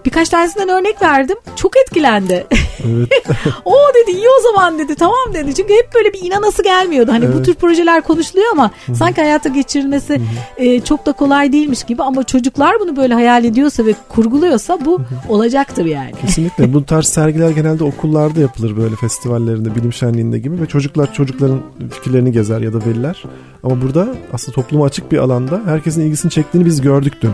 Birkaç 0.05 0.29
tanesinden 0.29 0.69
örnek 0.69 1.01
verdim. 1.01 1.37
Çok 1.55 1.77
etkilendi. 1.77 2.47
Evet. 2.51 3.09
o 3.65 3.73
dedi 3.95 4.17
iyi 4.17 4.27
o 4.39 4.41
zaman 4.41 4.79
dedi 4.79 4.95
tamam 4.95 5.33
dedi. 5.33 5.55
Çünkü 5.55 5.73
hep 5.73 5.89
böyle 5.95 6.13
bir 6.13 6.21
inanası 6.21 6.63
gelmiyordu. 6.63 7.11
Hani 7.11 7.25
evet. 7.25 7.35
bu 7.35 7.43
tür 7.43 7.53
projeler 7.53 8.01
konuşuluyor 8.01 8.47
ama 8.51 8.71
Hı-hı. 8.85 8.95
sanki 8.95 9.21
hayata 9.21 9.49
geçirilmesi 9.49 10.21
e, 10.57 10.79
çok 10.79 11.05
da 11.05 11.11
kolay 11.11 11.53
değilmiş 11.53 11.83
gibi. 11.83 12.03
Ama 12.03 12.23
çocuklar 12.23 12.79
bunu 12.79 12.95
böyle 12.95 13.13
hayal 13.13 13.43
ediyorsa 13.43 13.85
ve 13.85 13.95
kurguluyorsa 14.09 14.85
bu 14.85 14.99
Hı-hı. 14.99 15.33
olacaktır 15.33 15.85
yani. 15.85 16.11
Kesinlikle. 16.21 16.73
Bu 16.73 16.85
tarz 16.85 17.07
sergiler 17.07 17.49
genelde 17.49 17.83
okullarda 17.83 18.39
yapılır 18.39 18.77
böyle 18.77 18.95
festivallerinde, 18.95 19.75
bilim 19.75 19.93
şenliğinde 19.93 20.39
gibi 20.39 20.61
ve 20.61 20.65
çocuklar 20.65 21.13
çocukların 21.13 21.61
fikirlerini 21.91 22.31
gezer 22.31 22.61
ya 22.61 22.73
da 22.73 22.79
veliler. 22.85 23.23
Ama 23.63 23.81
burada 23.81 24.07
aslında 24.33 24.55
topluma 24.55 24.85
açık 24.85 25.11
bir 25.11 25.17
alanda 25.17 25.61
herkesin 25.65 26.01
ilgisini 26.01 26.31
çektiğini 26.31 26.65
biz 26.65 26.81
gördük 26.81 27.13
dün. 27.21 27.31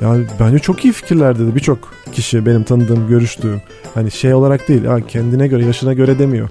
Yani 0.00 0.24
bence 0.40 0.58
çok 0.58 0.84
iyi 0.84 0.92
fikirler 0.92 1.38
dedi 1.38 1.54
birçok 1.54 1.94
kişi 2.12 2.46
benim 2.46 2.64
tanıdığım, 2.64 3.08
görüştüğüm. 3.08 3.62
Hani 3.94 4.10
şey 4.10 4.34
olarak 4.34 4.68
değil, 4.68 4.84
ha, 4.84 5.06
kendine 5.06 5.46
göre, 5.48 5.64
yaşına 5.64 5.92
göre 5.92 6.18
demiyor. 6.18 6.48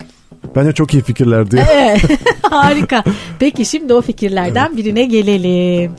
Bence 0.56 0.72
çok 0.72 0.94
iyi 0.94 1.04
fikirler 1.04 1.52
diyor. 1.52 1.66
Evet, 1.72 2.02
harika. 2.42 3.04
Peki 3.40 3.66
şimdi 3.66 3.94
o 3.94 4.02
fikirlerden 4.02 4.68
evet. 4.68 4.78
birine 4.78 5.06
gelelim. 5.06 5.92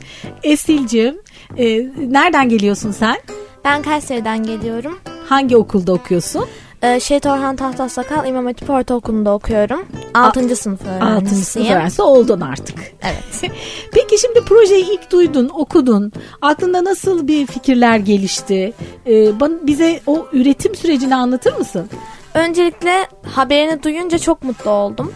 Esil'cim, 0.43 1.15
e, 1.57 1.65
nereden 2.07 2.49
geliyorsun 2.49 2.91
sen? 2.91 3.17
Ben 3.65 3.81
Kayseri'den 3.81 4.43
geliyorum. 4.43 4.99
Hangi 5.29 5.57
okulda 5.57 5.93
okuyorsun? 5.93 6.45
Ee, 6.83 6.99
Şehit 6.99 7.25
Orhan 7.25 7.55
Tahtasakal 7.55 8.27
İmam 8.27 8.45
Hatip 8.45 8.69
Ortaokulu'nda 8.69 9.33
okuyorum. 9.33 9.85
6. 10.13 10.55
sınıf 10.55 10.81
öğrencisiyim. 10.85 11.15
6. 11.15 11.35
sınıf 11.35 11.71
öğrencisi 11.71 12.01
oldun 12.01 12.41
artık. 12.41 12.79
Evet. 13.01 13.51
Peki 13.93 14.17
şimdi 14.17 14.41
projeyi 14.41 14.91
ilk 14.91 15.11
duydun, 15.11 15.49
okudun. 15.53 16.11
Aklında 16.41 16.83
nasıl 16.83 17.27
bir 17.27 17.47
fikirler 17.47 17.97
gelişti? 17.97 18.73
Ee, 19.07 19.39
bize 19.63 20.01
o 20.07 20.25
üretim 20.33 20.75
sürecini 20.75 21.15
anlatır 21.15 21.57
mısın? 21.57 21.89
Öncelikle 22.33 23.07
haberini 23.35 23.83
duyunca 23.83 24.17
çok 24.17 24.43
mutlu 24.43 24.71
oldum. 24.71 25.13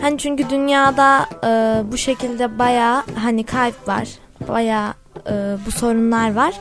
Hani 0.00 0.18
çünkü 0.18 0.50
dünyada 0.50 1.26
e, 1.44 1.82
bu 1.92 1.96
şekilde 1.96 2.58
baya 2.58 3.04
hani 3.22 3.44
kayıp 3.44 3.88
var. 3.88 4.08
Baya 4.48 4.94
e, 5.30 5.56
bu 5.66 5.70
sorunlar 5.70 6.34
var. 6.34 6.54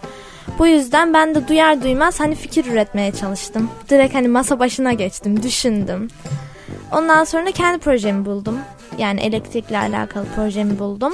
Bu 0.59 0.67
yüzden 0.67 1.13
ben 1.13 1.35
de 1.35 1.47
duyar 1.47 1.83
duymaz 1.83 2.19
hani 2.19 2.35
fikir 2.35 2.65
üretmeye 2.65 3.11
çalıştım. 3.11 3.69
Direkt 3.89 4.15
hani 4.15 4.27
masa 4.27 4.59
başına 4.59 4.93
geçtim, 4.93 5.43
düşündüm. 5.43 6.07
Ondan 6.91 7.23
sonra 7.23 7.51
kendi 7.51 7.77
projemi 7.79 8.25
buldum. 8.25 8.57
Yani 8.97 9.19
elektrikle 9.21 9.77
alakalı 9.77 10.25
projemi 10.35 10.79
buldum. 10.79 11.13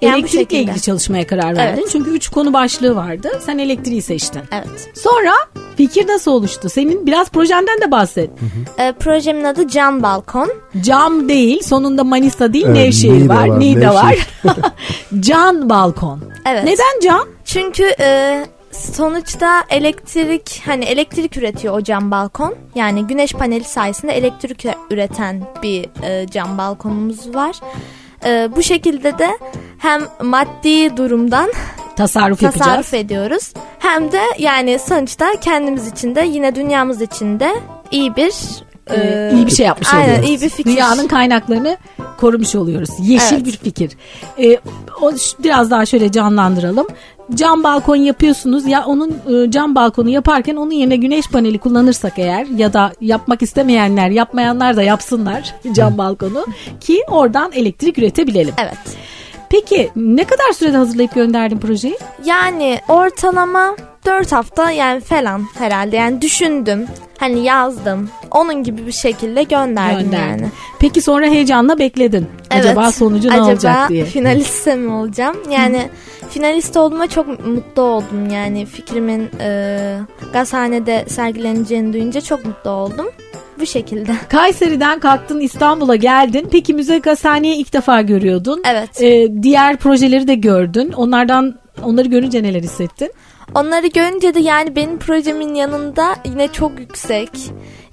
Yani 0.00 0.18
Elektrikle 0.18 0.58
ilgili 0.60 0.80
çalışmaya 0.80 1.26
karar 1.26 1.56
verdin. 1.56 1.80
Evet. 1.80 1.88
Çünkü 1.92 2.10
üç 2.10 2.28
konu 2.28 2.52
başlığı 2.52 2.96
vardı. 2.96 3.28
Sen 3.46 3.58
elektriği 3.58 4.02
seçtin. 4.02 4.42
Evet. 4.52 4.90
Sonra 4.94 5.32
fikir 5.76 6.08
nasıl 6.08 6.30
oluştu? 6.30 6.68
Senin 6.68 7.06
biraz 7.06 7.30
projenden 7.30 7.80
de 7.80 7.90
bahset. 7.90 8.30
Hı 8.30 8.44
hı. 8.44 8.82
E, 8.82 8.92
projemin 8.92 9.44
adı 9.44 9.68
Cam 9.68 10.02
Balkon. 10.02 10.52
Cam 10.80 11.28
değil. 11.28 11.62
Sonunda 11.62 12.04
Manisa 12.04 12.52
değil. 12.52 12.64
Evet, 12.66 12.76
Nevşehir 12.76 13.28
var. 13.28 13.48
var 13.48 13.60
Niğde 13.60 13.88
var. 13.90 14.28
Can 15.20 15.68
Balkon. 15.68 16.20
Evet. 16.46 16.64
Neden 16.64 17.00
cam? 17.02 17.28
Çünkü 17.52 17.94
e, 18.00 18.44
sonuçta 18.70 19.64
elektrik 19.70 20.62
hani 20.64 20.84
elektrik 20.84 21.36
üretiyor 21.36 21.78
o 21.78 21.82
cam 21.82 22.10
balkon. 22.10 22.54
Yani 22.74 23.06
güneş 23.06 23.32
paneli 23.32 23.64
sayesinde 23.64 24.12
elektrik 24.12 24.66
üreten 24.90 25.42
bir 25.62 25.88
e, 26.02 26.26
cam 26.26 26.58
balkonumuz 26.58 27.34
var. 27.34 27.56
E, 28.24 28.48
bu 28.56 28.62
şekilde 28.62 29.18
de 29.18 29.30
hem 29.78 30.02
maddi 30.22 30.96
durumdan 30.96 31.50
tasarruf, 31.96 32.40
tasarruf 32.40 32.66
yapacağız. 32.66 32.94
ediyoruz. 32.94 33.52
Hem 33.78 34.12
de 34.12 34.22
yani 34.38 34.78
sonuçta 34.78 35.32
kendimiz 35.40 35.86
için 35.86 36.14
de 36.14 36.20
yine 36.20 36.54
dünyamız 36.54 37.02
için 37.02 37.40
de 37.40 37.54
iyi 37.90 38.16
bir 38.16 38.32
ee, 38.90 39.30
iyi 39.34 39.46
bir 39.46 39.50
şey 39.50 39.66
yapmış 39.66 39.94
aynen, 39.94 40.08
oluyoruz. 40.08 40.28
iyi 40.28 40.40
bir 40.40 40.48
fikir. 40.48 40.70
Dünyanın 40.70 41.08
kaynaklarını 41.08 41.76
korumuş 42.16 42.54
oluyoruz. 42.54 42.90
Yeşil 43.00 43.36
evet. 43.36 43.46
bir 43.46 43.56
fikir. 43.56 43.92
Ee, 44.38 44.58
o 45.00 45.12
biraz 45.38 45.70
daha 45.70 45.86
şöyle 45.86 46.12
canlandıralım. 46.12 46.86
Cam 47.34 47.62
balkon 47.64 47.96
yapıyorsunuz 47.96 48.66
ya 48.66 48.84
onun 48.86 49.10
e, 49.10 49.50
cam 49.50 49.74
balkonu 49.74 50.08
yaparken 50.08 50.56
onun 50.56 50.70
yerine 50.70 50.96
güneş 50.96 51.28
paneli 51.28 51.58
kullanırsak 51.58 52.18
eğer 52.18 52.46
ya 52.46 52.72
da 52.72 52.92
yapmak 53.00 53.42
istemeyenler 53.42 54.10
yapmayanlar 54.10 54.76
da 54.76 54.82
yapsınlar 54.82 55.54
cam 55.72 55.98
balkonu 55.98 56.46
ki 56.80 57.02
oradan 57.08 57.52
elektrik 57.52 57.98
üretebilelim. 57.98 58.54
Evet. 58.58 58.96
Peki 59.50 59.90
ne 59.96 60.24
kadar 60.24 60.52
sürede 60.52 60.76
hazırlayıp 60.76 61.14
gönderdin 61.14 61.58
projeyi? 61.58 61.98
Yani 62.24 62.78
ortalama 62.88 63.76
4 64.06 64.32
hafta 64.32 64.70
yani 64.70 65.00
falan 65.00 65.42
herhalde 65.58 65.96
yani 65.96 66.22
düşündüm 66.22 66.86
hani 67.18 67.44
yazdım 67.44 68.08
onun 68.30 68.62
gibi 68.62 68.86
bir 68.86 68.92
şekilde 68.92 69.42
gönderdim 69.42 69.98
Gönderdin. 70.10 70.28
yani. 70.28 70.46
Peki 70.78 71.02
sonra 71.02 71.26
heyecanla 71.26 71.78
bekledin. 71.78 72.26
Evet. 72.50 72.64
Acaba 72.64 72.92
sonucu 72.92 73.28
ne 73.28 73.32
Acaba 73.32 73.46
olacak 73.46 73.88
diye. 73.88 74.02
Acaba 74.02 74.12
finaliste 74.12 74.76
mi 74.76 74.92
olacağım? 74.92 75.36
Yani 75.50 75.88
finalist 76.32 76.76
olduğuma 76.76 77.06
çok 77.06 77.46
mutlu 77.46 77.82
oldum 77.82 78.30
yani 78.30 78.66
fikrimin 78.66 79.30
e, 79.40 79.98
gazhanede 80.32 81.04
sergileneceğini 81.08 81.92
duyunca 81.92 82.20
çok 82.20 82.44
mutlu 82.44 82.70
oldum 82.70 83.06
bu 83.60 83.66
şekilde. 83.66 84.12
Kayseri'den 84.28 85.00
kalktın 85.00 85.40
İstanbul'a 85.40 85.96
geldin. 85.96 86.48
Peki 86.50 86.74
Müze 86.74 86.98
Gazhane'yi 86.98 87.54
ilk 87.56 87.72
defa 87.72 88.02
görüyordun. 88.02 88.62
Evet. 88.64 89.02
Ee, 89.02 89.42
diğer 89.42 89.76
projeleri 89.76 90.28
de 90.28 90.34
gördün. 90.34 90.92
Onlardan 90.92 91.54
onları 91.82 92.08
görünce 92.08 92.42
neler 92.42 92.62
hissettin? 92.62 93.12
Onları 93.54 93.86
görünce 93.86 94.34
de 94.34 94.40
yani 94.40 94.76
benim 94.76 94.98
projemin 94.98 95.54
yanında 95.54 96.16
yine 96.24 96.48
çok 96.48 96.80
yüksek. 96.80 97.30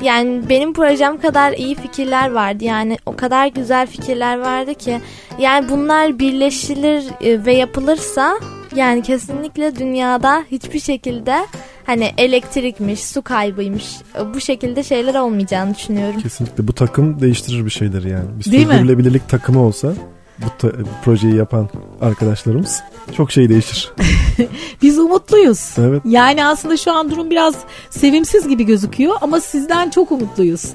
Yani 0.04 0.50
benim 0.50 0.74
projem 0.74 1.22
kadar 1.22 1.54
iyi 1.54 1.75
fikirler 1.75 2.32
vardı. 2.32 2.63
Yani 2.63 2.98
o 3.06 3.16
kadar 3.16 3.48
güzel 3.48 3.88
fikirler 3.88 4.39
vardı 4.39 4.74
ki. 4.74 5.01
Yani 5.39 5.70
bunlar 5.70 6.20
birleşilir 6.20 7.04
e, 7.22 7.46
ve 7.46 7.54
yapılırsa 7.54 8.39
yani 8.75 9.04
kesinlikle 9.04 9.75
dünyada 9.75 10.44
hiçbir 10.51 10.80
şekilde 10.80 11.46
hani 11.86 12.12
elektrikmiş, 12.18 13.04
su 13.04 13.22
kaybıymış 13.22 13.98
e, 14.20 14.34
bu 14.34 14.42
şekilde 14.42 14.84
şeyler 14.84 15.16
olmayacağını 15.16 15.75
düşünüyorum. 15.75 16.22
Kesinlikle 16.22 16.68
bu 16.68 16.74
takım 16.74 17.22
değiştirir 17.22 17.66
bir 17.66 17.72
şeyler 17.72 18.04
yani. 18.04 18.25
Bir 18.39 18.44
sürdürülebilirlik 18.44 19.30
takımı 19.30 19.62
olsa 19.62 19.94
bu, 20.39 20.46
bu 20.63 20.89
projeyi 21.04 21.36
yapan 21.36 21.70
arkadaşlarımız 22.01 22.84
çok 23.18 23.32
şey 23.32 23.50
değişir. 23.50 23.92
Biz 24.82 25.00
umutluyuz. 25.00 25.75
Evet. 25.78 26.01
Yani 26.06 26.46
aslında 26.46 26.78
şu 26.78 26.92
an 26.92 27.12
durum 27.12 27.30
biraz 27.30 27.56
sevimsiz 27.89 28.48
gibi 28.48 28.66
gözüküyor 28.66 29.16
ama 29.22 29.42
sizden 29.42 29.89
çok 29.89 30.12
umutluyuz. 30.12 30.74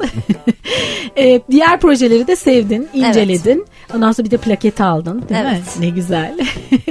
ee, 1.17 1.41
diğer 1.51 1.81
projeleri 1.81 2.27
de 2.27 2.37
sevdin, 2.37 2.89
inceledin. 2.95 3.59
Evet. 3.59 3.95
Ondan 3.95 4.13
sonra 4.13 4.27
bir 4.27 4.31
de 4.31 4.37
plaket 4.37 4.81
aldın 4.81 5.25
değil 5.29 5.41
evet. 5.45 5.79
mi? 5.79 5.87
Ne 5.87 5.89
güzel. 5.89 6.39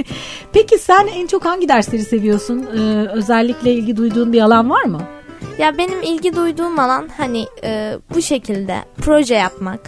Peki 0.52 0.78
sen 0.78 1.06
en 1.06 1.26
çok 1.26 1.44
hangi 1.44 1.68
dersleri 1.68 2.04
seviyorsun? 2.04 2.66
Ee, 2.76 3.08
özellikle 3.08 3.72
ilgi 3.72 3.96
duyduğun 3.96 4.32
bir 4.32 4.40
alan 4.40 4.70
var 4.70 4.84
mı? 4.84 5.02
Ya 5.58 5.78
benim 5.78 6.02
ilgi 6.02 6.36
duyduğum 6.36 6.78
alan 6.78 7.08
hani 7.16 7.46
e, 7.64 7.98
bu 8.14 8.22
şekilde 8.22 8.76
proje 8.96 9.34
yapmak, 9.34 9.80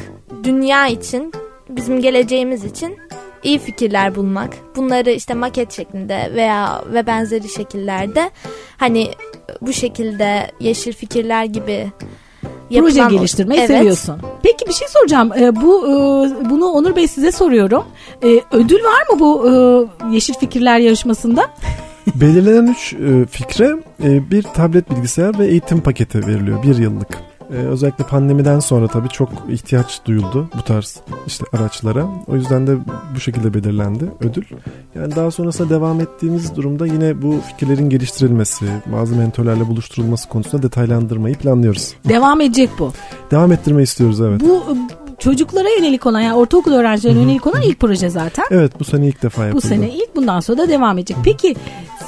dünya 0.45 0.87
için, 0.87 1.33
bizim 1.69 2.01
geleceğimiz 2.01 2.65
için 2.65 2.99
iyi 3.47 3.59
fikirler 3.59 4.15
bulmak. 4.15 4.51
Bunları 4.77 5.11
işte 5.11 5.35
maket 5.35 5.73
şeklinde 5.73 6.31
veya 6.35 6.83
ve 6.93 7.07
benzeri 7.07 7.49
şekillerde 7.49 8.31
hani 8.77 9.11
bu 9.61 9.73
şekilde 9.73 10.51
yeşil 10.61 10.93
fikirler 10.93 11.45
gibi 11.45 11.93
proje 12.71 13.01
geliştirmeyi 13.11 13.61
evet. 13.61 13.71
seviyorsun. 13.71 14.21
Peki 14.43 14.67
bir 14.67 14.73
şey 14.73 14.89
soracağım. 14.89 15.33
Ee, 15.39 15.57
bu 15.57 15.87
e, 15.87 16.51
bunu 16.51 16.67
Onur 16.67 16.97
Bey 16.97 17.09
size 17.09 17.33
soruyorum. 17.33 17.85
Ee, 18.25 18.41
ödül 18.53 18.85
var 18.85 19.15
mı 19.15 19.21
bu 19.21 19.51
e, 19.51 20.15
yeşil 20.15 20.35
fikirler 20.35 20.79
yarışmasında? 20.79 21.51
Belirlenen 22.15 22.67
üç 22.67 22.93
e, 22.93 23.27
fikre 23.27 23.77
e, 24.05 24.31
bir 24.31 24.43
tablet 24.43 24.91
bilgisayar 24.91 25.39
ve 25.39 25.47
eğitim 25.47 25.81
paketi 25.81 26.27
veriliyor 26.27 26.63
bir 26.63 26.79
yıllık. 26.79 27.19
Ee, 27.51 27.55
özellikle 27.55 28.05
pandemiden 28.05 28.61
sonra 28.61 28.89
tabii 28.89 29.09
çok 29.09 29.29
ihtiyaç 29.49 30.01
duyuldu 30.05 30.49
bu 30.59 30.63
tarz 30.63 31.01
işte 31.27 31.45
araçlara. 31.53 32.07
O 32.27 32.37
yüzden 32.37 32.67
de 32.67 32.77
bu 33.15 33.21
şekilde 33.21 33.55
belirlendi 33.55 34.05
ödül. 34.21 34.45
Yani 34.95 35.17
daha 35.17 35.31
sonrasında 35.31 35.71
devam 35.71 36.01
ettiğimiz 36.01 36.57
durumda 36.57 36.87
yine 36.87 37.23
bu 37.23 37.41
fikirlerin 37.49 37.91
geliştirilmesi, 37.91 38.67
bazı 38.87 39.17
mentörlerle 39.17 39.69
buluşturulması 39.69 40.29
konusunda 40.29 40.63
detaylandırmayı 40.63 41.35
planlıyoruz. 41.35 41.95
Devam 42.09 42.41
edecek 42.41 42.71
bu. 42.79 42.93
Devam 43.31 43.53
ettirmeyi 43.53 43.85
istiyoruz 43.85 44.21
evet. 44.21 44.41
Bu 44.41 44.63
çocuklara 45.19 45.69
yönelik 45.79 46.07
olan 46.07 46.21
yani 46.21 46.35
ortaokul 46.35 46.73
öğrencilerine 46.73 47.21
yönelik 47.21 47.47
olan 47.47 47.63
ilk 47.63 47.81
proje 47.81 48.11
zaten. 48.11 48.45
Evet 48.51 48.81
bu 48.81 48.85
sene 48.85 49.07
ilk 49.07 49.23
defa 49.23 49.45
yapıldı. 49.45 49.65
Bu 49.65 49.69
sene 49.69 49.91
ilk 49.91 50.17
bundan 50.17 50.41
sonra 50.41 50.59
da 50.59 50.69
devam 50.69 50.99
edecek. 50.99 51.17
Peki 51.25 51.57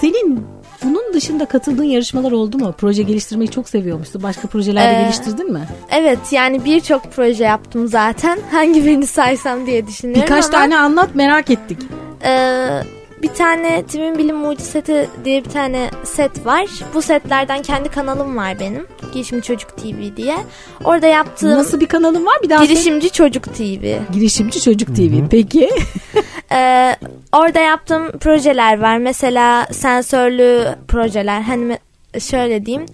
senin 0.00 0.44
bunun 0.82 1.14
dışında 1.14 1.46
katıldığın 1.46 1.84
yarışmalar 1.84 2.32
oldu 2.32 2.58
mu? 2.58 2.74
Proje 2.78 3.02
geliştirmeyi 3.02 3.50
çok 3.50 3.68
seviyormuşsun. 3.68 4.22
Başka 4.22 4.48
projelerde 4.48 4.98
ee, 4.98 5.02
geliştirdin 5.02 5.52
mi? 5.52 5.68
Evet 5.90 6.32
yani 6.32 6.64
birçok 6.64 7.12
proje 7.12 7.44
yaptım 7.44 7.88
zaten. 7.88 8.38
Hangi 8.50 8.84
birini 8.84 9.06
saysam 9.06 9.66
diye 9.66 9.86
düşünüyorum 9.86 10.22
Birkaç 10.22 10.44
ama... 10.44 10.52
tane 10.52 10.78
anlat 10.78 11.14
merak 11.14 11.50
ettik. 11.50 11.78
Ee, 12.24 12.82
bir 13.22 13.28
tane 13.28 13.82
Timin 13.82 14.18
Bilim 14.18 14.36
Mucizeti 14.36 15.08
diye 15.24 15.44
bir 15.44 15.50
tane 15.50 15.90
set 16.04 16.46
var. 16.46 16.66
Bu 16.94 17.02
setlerden 17.02 17.62
kendi 17.62 17.88
kanalım 17.88 18.36
var 18.36 18.60
benim. 18.60 18.86
Girişimci 19.12 19.46
Çocuk 19.46 19.76
TV 19.76 20.16
diye. 20.16 20.36
Orada 20.84 21.06
yaptığım... 21.06 21.50
Nasıl 21.50 21.80
bir 21.80 21.86
kanalım 21.86 22.26
var? 22.26 22.36
Bir 22.42 22.50
daha 22.50 22.64
Girişimci 22.64 23.10
Çocuk 23.10 23.44
TV. 23.44 23.98
Girişimci 24.12 24.62
Çocuk 24.62 24.96
TV. 24.96 25.00
Hı-hı. 25.00 25.28
Peki. 25.30 25.70
ee, 26.52 26.96
orada 27.32 27.60
yaptığım 27.60 28.18
projeler 28.18 28.80
var. 28.80 28.98
Mesela 28.98 29.66
sensörlü 29.72 30.68
projeler. 30.88 31.40
Hani 31.40 31.78
şöyle 32.20 32.66
diyeyim 32.66 32.86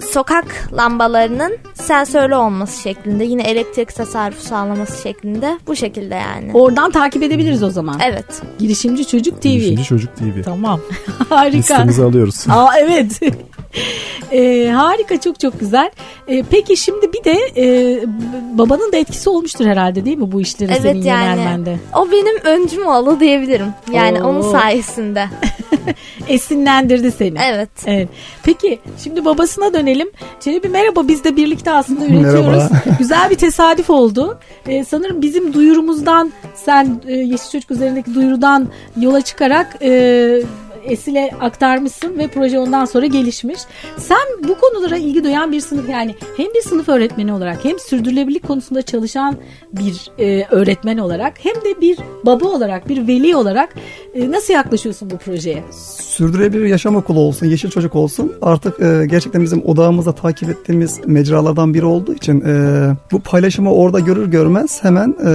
sokak 0.00 0.68
lambalarının 0.76 1.56
sensörlü 1.74 2.34
olması 2.34 2.82
şeklinde 2.82 3.24
yine 3.24 3.42
elektrik 3.42 3.94
tasarrufu 3.94 4.42
sağlaması 4.42 5.02
şeklinde 5.02 5.58
bu 5.66 5.76
şekilde 5.76 6.14
yani. 6.14 6.50
Oradan 6.54 6.90
takip 6.90 7.22
edebiliriz 7.22 7.62
o 7.62 7.70
zaman. 7.70 8.00
Evet. 8.04 8.42
Girişimci 8.58 9.06
Çocuk 9.06 9.42
TV. 9.42 9.48
Girişimci 9.48 9.84
Çocuk 9.84 10.16
TV. 10.16 10.42
Tamam. 10.44 10.80
Harika. 11.28 11.58
Listemizi 11.58 12.02
alıyoruz. 12.04 12.44
Aa 12.48 12.78
evet. 12.78 13.20
e, 14.32 14.68
harika 14.68 15.20
çok 15.20 15.40
çok 15.40 15.60
güzel. 15.60 15.90
E, 16.28 16.42
peki 16.42 16.76
şimdi 16.76 17.12
bir 17.12 17.24
de 17.24 17.38
e, 17.56 17.98
babanın 18.58 18.92
da 18.92 18.96
etkisi 18.96 19.30
olmuştur 19.30 19.66
herhalde 19.66 20.04
değil 20.04 20.18
mi 20.18 20.32
bu 20.32 20.40
işlere 20.40 20.72
evet, 20.72 20.82
senin 20.82 21.02
yani, 21.02 21.24
yönelmende? 21.24 21.76
O 21.96 22.10
benim 22.12 22.36
öncüm 22.44 22.86
oldu 22.86 23.20
diyebilirim. 23.20 23.66
Yani 23.92 24.22
Oo. 24.22 24.28
onun 24.28 24.52
sayesinde. 24.52 25.28
Esinlendirdi 26.28 27.12
seni. 27.12 27.38
Evet. 27.44 27.70
evet. 27.86 28.08
Peki 28.42 28.78
şimdi 29.04 29.24
babasına 29.24 29.74
dönelim. 29.74 30.10
Çelebi 30.40 30.68
merhaba 30.68 31.08
biz 31.08 31.24
de 31.24 31.36
birlikte 31.36 31.70
aslında 31.70 32.06
üretiyoruz. 32.06 32.70
Merhaba. 32.70 32.96
Güzel 32.98 33.30
bir 33.30 33.36
tesadüf 33.36 33.90
oldu. 33.90 34.38
Ee, 34.68 34.84
sanırım 34.84 35.22
bizim 35.22 35.52
duyurumuzdan 35.52 36.32
sen 36.54 37.00
e, 37.06 37.12
Yeşil 37.12 37.50
Çocuk 37.50 37.70
üzerindeki 37.70 38.14
duyurudan 38.14 38.68
yola 39.00 39.20
çıkarak 39.20 39.76
e, 39.82 40.42
Esil'e 40.84 41.30
aktarmışsın 41.40 42.18
ve 42.18 42.28
proje 42.28 42.58
ondan 42.58 42.84
sonra 42.84 43.06
gelişmiş. 43.06 43.60
Sen 43.96 44.48
bu 44.48 44.58
konulara 44.58 44.96
ilgi 44.96 45.24
duyan 45.24 45.52
bir 45.52 45.60
sınıf 45.60 45.88
yani 45.88 46.14
hem 46.36 46.46
bir 46.54 46.62
sınıf 46.62 46.88
öğretmeni 46.88 47.32
olarak 47.32 47.64
hem 47.64 47.78
sürdürülebilirlik 47.78 48.46
konusunda 48.46 48.82
çalışan 48.82 49.36
bir 49.72 50.10
e, 50.18 50.46
öğretmen 50.50 50.98
olarak 50.98 51.34
hem 51.44 51.54
de 51.54 51.80
bir 51.80 51.98
baba 52.26 52.48
olarak 52.48 52.88
bir 52.88 53.06
veli 53.08 53.36
olarak 53.36 53.74
e, 54.14 54.30
nasıl 54.30 54.54
yaklaşıyorsun 54.54 55.10
bu 55.10 55.16
projeye? 55.16 55.64
Sürdürülebilir 56.00 56.66
yaşam 56.66 56.96
okulu 56.96 57.20
olsun, 57.20 57.46
yeşil 57.46 57.70
çocuk 57.70 57.94
olsun 57.94 58.32
artık 58.42 58.80
e, 58.80 59.06
gerçekten 59.06 59.42
bizim 59.42 59.62
odağımızda 59.66 60.12
takip 60.12 60.50
ettiğimiz 60.50 61.00
mecralardan 61.06 61.74
biri 61.74 61.84
olduğu 61.84 62.14
için 62.14 62.40
e, 62.40 62.52
bu 63.12 63.20
paylaşımı 63.20 63.74
orada 63.74 64.00
görür 64.00 64.26
görmez 64.26 64.84
hemen 64.84 65.16
e, 65.26 65.32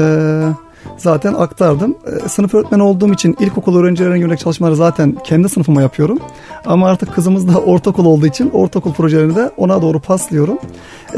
zaten 0.98 1.34
aktardım. 1.34 1.98
E, 2.26 2.30
sınıf 2.30 2.54
öğretmeni 2.54 2.84
olduğum 2.84 3.14
için 3.14 3.36
ilkokul 3.40 3.78
öğrencilerine 3.80 4.20
yönelik 4.20 4.40
çalışmaları 4.40 4.76
zaten 4.76 5.18
kendi 5.24 5.50
sınıfıma 5.50 5.82
yapıyorum. 5.82 6.20
Ama 6.66 6.90
artık 6.90 7.14
kızımız 7.14 7.48
da 7.48 7.62
ortaokul 7.66 8.06
olduğu 8.06 8.28
için 8.28 8.50
ortaokul 8.50 8.94
projelerini 8.94 9.36
de 9.36 9.52
ona 9.58 9.82
doğru 9.82 10.00
paslıyorum. 10.00 10.60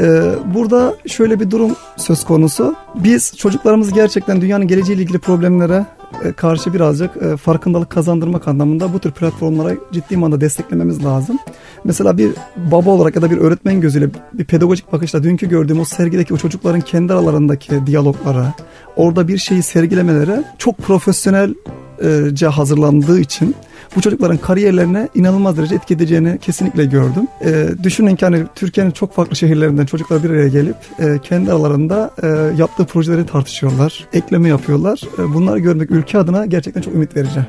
E, 0.00 0.22
burada 0.54 0.94
şöyle 1.06 1.40
bir 1.40 1.50
durum 1.50 1.76
söz 1.96 2.24
konusu. 2.24 2.74
Biz 2.94 3.36
çocuklarımız 3.36 3.92
gerçekten 3.92 4.40
dünyanın 4.40 4.66
geleceğiyle 4.66 5.02
ilgili 5.02 5.18
problemlere 5.18 5.86
karşı 6.36 6.74
birazcık 6.74 7.10
e, 7.16 7.36
farkındalık 7.36 7.90
kazandırmak 7.90 8.48
anlamında 8.48 8.92
bu 8.92 8.98
tür 8.98 9.10
platformlara 9.10 9.74
ciddi 9.92 10.16
manada 10.16 10.40
desteklememiz 10.40 11.04
lazım. 11.04 11.38
Mesela 11.84 12.18
bir 12.18 12.32
baba 12.56 12.90
olarak 12.90 13.16
ya 13.16 13.22
da 13.22 13.30
bir 13.30 13.38
öğretmen 13.38 13.80
gözüyle 13.80 14.08
bir 14.32 14.44
pedagojik 14.44 14.92
bakışla 14.92 15.22
dünkü 15.22 15.48
gördüğüm 15.48 15.80
o 15.80 15.84
sergideki 15.84 16.34
o 16.34 16.36
çocukların 16.36 16.80
kendi 16.80 17.12
aralarındaki 17.12 17.86
diyaloglara, 17.86 18.54
orada 18.96 19.28
bir 19.28 19.38
şeyi 19.38 19.62
sergilemelere 19.62 20.44
çok 20.58 20.78
profesyonelce 20.78 22.46
hazırlandığı 22.46 23.20
için 23.20 23.54
bu 23.96 24.00
çocukların 24.00 24.36
kariyerlerine 24.36 25.08
inanılmaz 25.14 25.56
derece 25.56 25.74
etki 25.74 25.94
edeceğini 25.94 26.38
kesinlikle 26.38 26.84
gördüm. 26.84 27.28
E, 27.44 27.68
düşünün 27.82 28.16
ki 28.16 28.24
hani 28.24 28.44
Türkiye'nin 28.54 28.90
çok 28.90 29.14
farklı 29.14 29.36
şehirlerinden 29.36 29.86
çocuklar 29.86 30.24
bir 30.24 30.30
araya 30.30 30.48
gelip 30.48 30.76
e, 30.98 31.18
kendi 31.22 31.52
aralarında 31.52 32.10
e, 32.22 32.26
yaptığı 32.58 32.84
projeleri 32.84 33.26
tartışıyorlar, 33.26 34.06
ekleme 34.12 34.48
yapıyorlar. 34.48 35.00
E, 35.18 35.34
bunları 35.34 35.58
görmek 35.58 35.90
ülke 35.90 36.18
adına 36.18 36.46
gerçekten 36.46 36.80
çok 36.80 36.94
ümit 36.94 37.16
verici. 37.16 37.40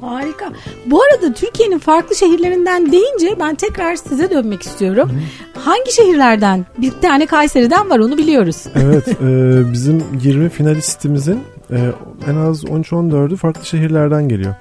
Harika. 0.00 0.52
Bu 0.86 1.02
arada 1.02 1.32
Türkiye'nin 1.34 1.78
farklı 1.78 2.16
şehirlerinden 2.16 2.92
deyince 2.92 3.36
ben 3.40 3.54
tekrar 3.54 3.96
size 3.96 4.30
dönmek 4.30 4.62
istiyorum. 4.62 5.10
Hı. 5.10 5.60
Hangi 5.60 5.92
şehirlerden? 5.92 6.66
Bir 6.78 6.90
tane 6.90 7.26
Kayseri'den 7.26 7.90
var 7.90 7.98
onu 7.98 8.18
biliyoruz. 8.18 8.64
Evet 8.74 9.08
e, 9.22 9.72
bizim 9.72 10.02
20 10.22 10.48
finalistimizin 10.48 11.40
e, 11.70 11.76
en 12.30 12.36
az 12.36 12.64
13-14'ü 12.64 13.36
farklı 13.36 13.66
şehirlerden 13.66 14.28
geliyor. 14.28 14.54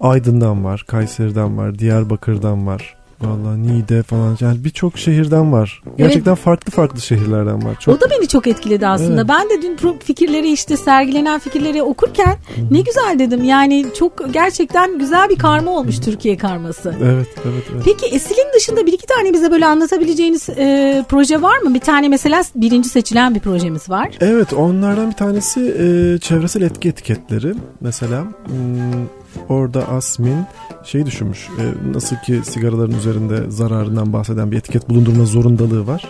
Aydın'dan 0.00 0.64
var, 0.64 0.84
Kayseri'den 0.86 1.58
var, 1.58 1.78
Diyarbakır'dan 1.78 2.66
var. 2.66 2.98
Vallahi 3.20 3.62
Niğde 3.62 4.02
falan 4.02 4.36
yani 4.40 4.64
birçok 4.64 4.98
şehirden 4.98 5.52
var. 5.52 5.82
Gerçekten 5.98 6.30
evet. 6.32 6.42
farklı 6.42 6.72
farklı 6.72 7.00
şehirlerden 7.00 7.64
var. 7.64 7.76
Çok... 7.80 7.96
O 7.96 8.00
da 8.00 8.10
beni 8.10 8.28
çok 8.28 8.46
etkiledi 8.46 8.86
aslında. 8.86 9.20
Evet. 9.20 9.28
Ben 9.28 9.50
de 9.50 9.62
dün 9.62 9.98
fikirleri 9.98 10.52
işte 10.52 10.76
sergilenen 10.76 11.38
fikirleri 11.38 11.82
okurken 11.82 12.26
Hı-hı. 12.26 12.74
ne 12.74 12.80
güzel 12.80 13.18
dedim. 13.18 13.44
Yani 13.44 13.86
çok 13.98 14.34
gerçekten 14.34 14.98
güzel 14.98 15.28
bir 15.28 15.38
karma 15.38 15.70
olmuş 15.70 16.00
Türkiye 16.00 16.36
karması. 16.36 16.94
Evet, 17.02 17.28
evet, 17.44 17.64
evet. 17.72 17.82
Peki 17.84 18.06
Esil'in 18.14 18.54
dışında 18.56 18.86
bir 18.86 18.92
iki 18.92 19.06
tane 19.06 19.32
bize 19.32 19.50
böyle 19.50 19.66
anlatabileceğiniz 19.66 20.48
e, 20.48 21.04
proje 21.08 21.42
var 21.42 21.58
mı? 21.58 21.74
Bir 21.74 21.80
tane 21.80 22.08
mesela 22.08 22.42
birinci 22.54 22.88
seçilen 22.88 23.34
bir 23.34 23.40
projemiz 23.40 23.90
var. 23.90 24.08
Evet, 24.20 24.52
onlardan 24.52 25.10
bir 25.10 25.16
tanesi 25.16 25.60
e, 25.60 26.18
çevresel 26.18 26.62
etki 26.62 26.88
etiketleri. 26.88 27.54
Mesela 27.80 28.22
hmm, 28.22 29.17
orada 29.48 29.88
Asmin 29.88 30.44
şey 30.84 31.06
düşünmüş. 31.06 31.48
E, 31.58 31.92
nasıl 31.92 32.16
ki 32.16 32.40
sigaraların 32.44 32.98
üzerinde 32.98 33.50
zararından 33.50 34.12
bahseden 34.12 34.50
bir 34.52 34.56
etiket 34.56 34.88
bulundurma 34.88 35.24
zorundalığı 35.24 35.86
var. 35.86 36.04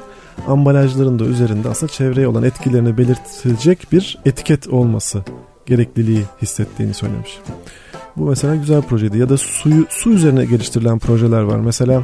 Ambalajların 0.46 1.18
da 1.18 1.24
üzerinde 1.24 1.68
aslında 1.68 1.92
çevreye 1.92 2.28
olan 2.28 2.42
etkilerini 2.42 2.98
belirtecek 2.98 3.92
bir 3.92 4.18
etiket 4.26 4.68
olması 4.68 5.22
gerekliliği 5.66 6.22
hissettiğini 6.42 6.94
söylemiş. 6.94 7.38
Bu 8.16 8.26
mesela 8.26 8.54
güzel 8.54 8.82
projeydi. 8.82 9.18
Ya 9.18 9.28
da 9.28 9.36
suyu 9.36 9.86
su 9.90 10.10
üzerine 10.10 10.44
geliştirilen 10.44 10.98
projeler 10.98 11.42
var. 11.42 11.60
Mesela 11.60 12.02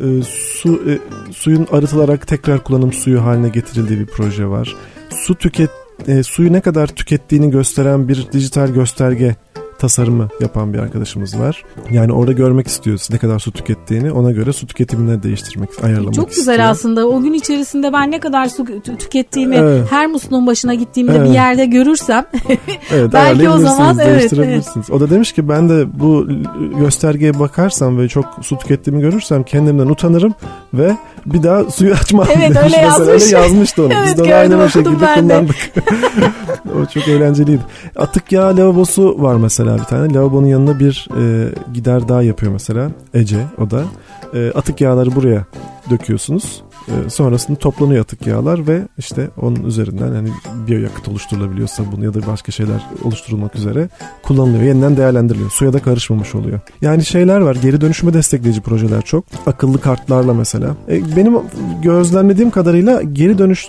e, 0.00 0.22
su 0.22 0.80
e, 0.90 0.98
suyun 1.32 1.66
arıtılarak 1.72 2.26
tekrar 2.26 2.64
kullanım 2.64 2.92
suyu 2.92 3.24
haline 3.24 3.48
getirildiği 3.48 3.98
bir 3.98 4.06
proje 4.06 4.46
var. 4.46 4.76
Su 5.10 5.34
tüket 5.34 5.70
e, 6.06 6.22
suyu 6.22 6.52
ne 6.52 6.60
kadar 6.60 6.86
tükettiğini 6.86 7.50
gösteren 7.50 8.08
bir 8.08 8.32
dijital 8.32 8.68
gösterge 8.68 9.36
tasarımı 9.78 10.28
yapan 10.40 10.74
bir 10.74 10.78
arkadaşımız 10.78 11.38
var. 11.40 11.64
Yani 11.90 12.12
orada 12.12 12.32
görmek 12.32 12.66
istiyoruz 12.66 13.08
ne 13.12 13.18
kadar 13.18 13.38
su 13.38 13.52
tükettiğini 13.52 14.12
ona 14.12 14.30
göre 14.30 14.52
su 14.52 14.66
tüketimini 14.66 15.22
değiştirmek, 15.22 15.70
ayarlamak 15.84 16.14
Çok 16.14 16.28
güzel 16.28 16.52
istiyor. 16.52 16.68
aslında. 16.70 17.06
O 17.08 17.22
gün 17.22 17.32
içerisinde 17.32 17.92
ben 17.92 18.10
ne 18.10 18.20
kadar 18.20 18.46
su 18.48 18.62
tü- 18.62 18.96
tükettiğimi 18.96 19.54
Evet. 19.56 19.86
her 19.90 20.06
musluğun 20.06 20.46
başına 20.46 20.74
gittiğimde 20.74 21.16
Evet. 21.16 21.28
bir 21.28 21.34
yerde 21.34 21.66
görürsem 21.66 22.26
Evet, 22.92 23.12
Belki 23.12 23.48
o 23.48 23.58
zaman 23.58 23.98
evet, 23.98 24.20
değiştirebilirsiniz. 24.20 24.90
O 24.90 25.00
da 25.00 25.10
demiş 25.10 25.32
ki 25.32 25.48
ben 25.48 25.68
de 25.68 26.00
bu 26.00 26.26
göstergeye 26.78 27.38
bakarsam 27.38 27.98
ve 27.98 28.08
çok 28.08 28.24
su 28.42 28.58
tükettiğimi 28.58 29.02
görürsem 29.02 29.42
kendimden 29.42 29.86
utanırım 29.86 30.34
ve 30.74 30.96
bir 31.26 31.42
daha 31.42 31.64
suyu 31.64 31.94
açmam. 31.94 32.26
Evet, 32.36 32.42
demiş. 32.54 32.58
öyle 32.64 32.76
yazmış. 32.76 33.08
Öyle 33.08 33.36
yazmıştı 33.36 33.82
onu. 33.82 33.92
Evet, 33.98 34.08
Biz 34.18 34.24
de 34.24 34.34
aynı 34.34 34.70
şekilde 34.70 35.14
kullandık. 35.20 35.56
o 36.82 36.86
çok 36.94 37.08
eğlenceliydi. 37.08 37.62
Atık 37.96 38.32
yağ 38.32 38.56
lavabosu 38.56 39.22
var 39.22 39.34
mesela 39.34 39.67
bir 39.74 39.84
tane. 39.84 40.14
Lavabonun 40.14 40.46
yanına 40.46 40.78
bir 40.78 41.08
e, 41.20 41.48
gider 41.74 42.08
daha 42.08 42.22
yapıyor 42.22 42.52
mesela. 42.52 42.90
Ece 43.14 43.44
o 43.58 43.70
da. 43.70 43.84
E, 44.34 44.52
atık 44.54 44.80
yağları 44.80 45.14
buraya 45.14 45.46
döküyorsunuz. 45.90 46.62
E, 46.88 47.10
sonrasında 47.10 47.58
toplanıyor 47.58 48.00
atık 48.00 48.26
yağlar 48.26 48.66
ve 48.66 48.82
işte 48.98 49.30
onun 49.42 49.64
üzerinden 49.64 50.12
hani 50.12 50.28
biyoyakıt 50.66 51.08
oluşturulabiliyor 51.08 51.68
sabun 51.68 52.02
ya 52.02 52.14
da 52.14 52.26
başka 52.26 52.52
şeyler 52.52 52.86
oluşturulmak 53.04 53.56
üzere 53.56 53.88
kullanılıyor. 54.22 54.62
Yeniden 54.62 54.96
değerlendiriliyor. 54.96 55.50
Suya 55.50 55.72
da 55.72 55.78
karışmamış 55.78 56.34
oluyor. 56.34 56.60
Yani 56.82 57.04
şeyler 57.04 57.40
var. 57.40 57.56
Geri 57.62 57.80
dönüşüme 57.80 58.14
destekleyici 58.14 58.60
projeler 58.60 59.02
çok. 59.02 59.24
Akıllı 59.46 59.80
kartlarla 59.80 60.34
mesela. 60.34 60.76
E, 60.88 61.16
benim 61.16 61.38
gözlemlediğim 61.82 62.50
kadarıyla 62.50 63.02
geri 63.02 63.38
dönüş 63.38 63.68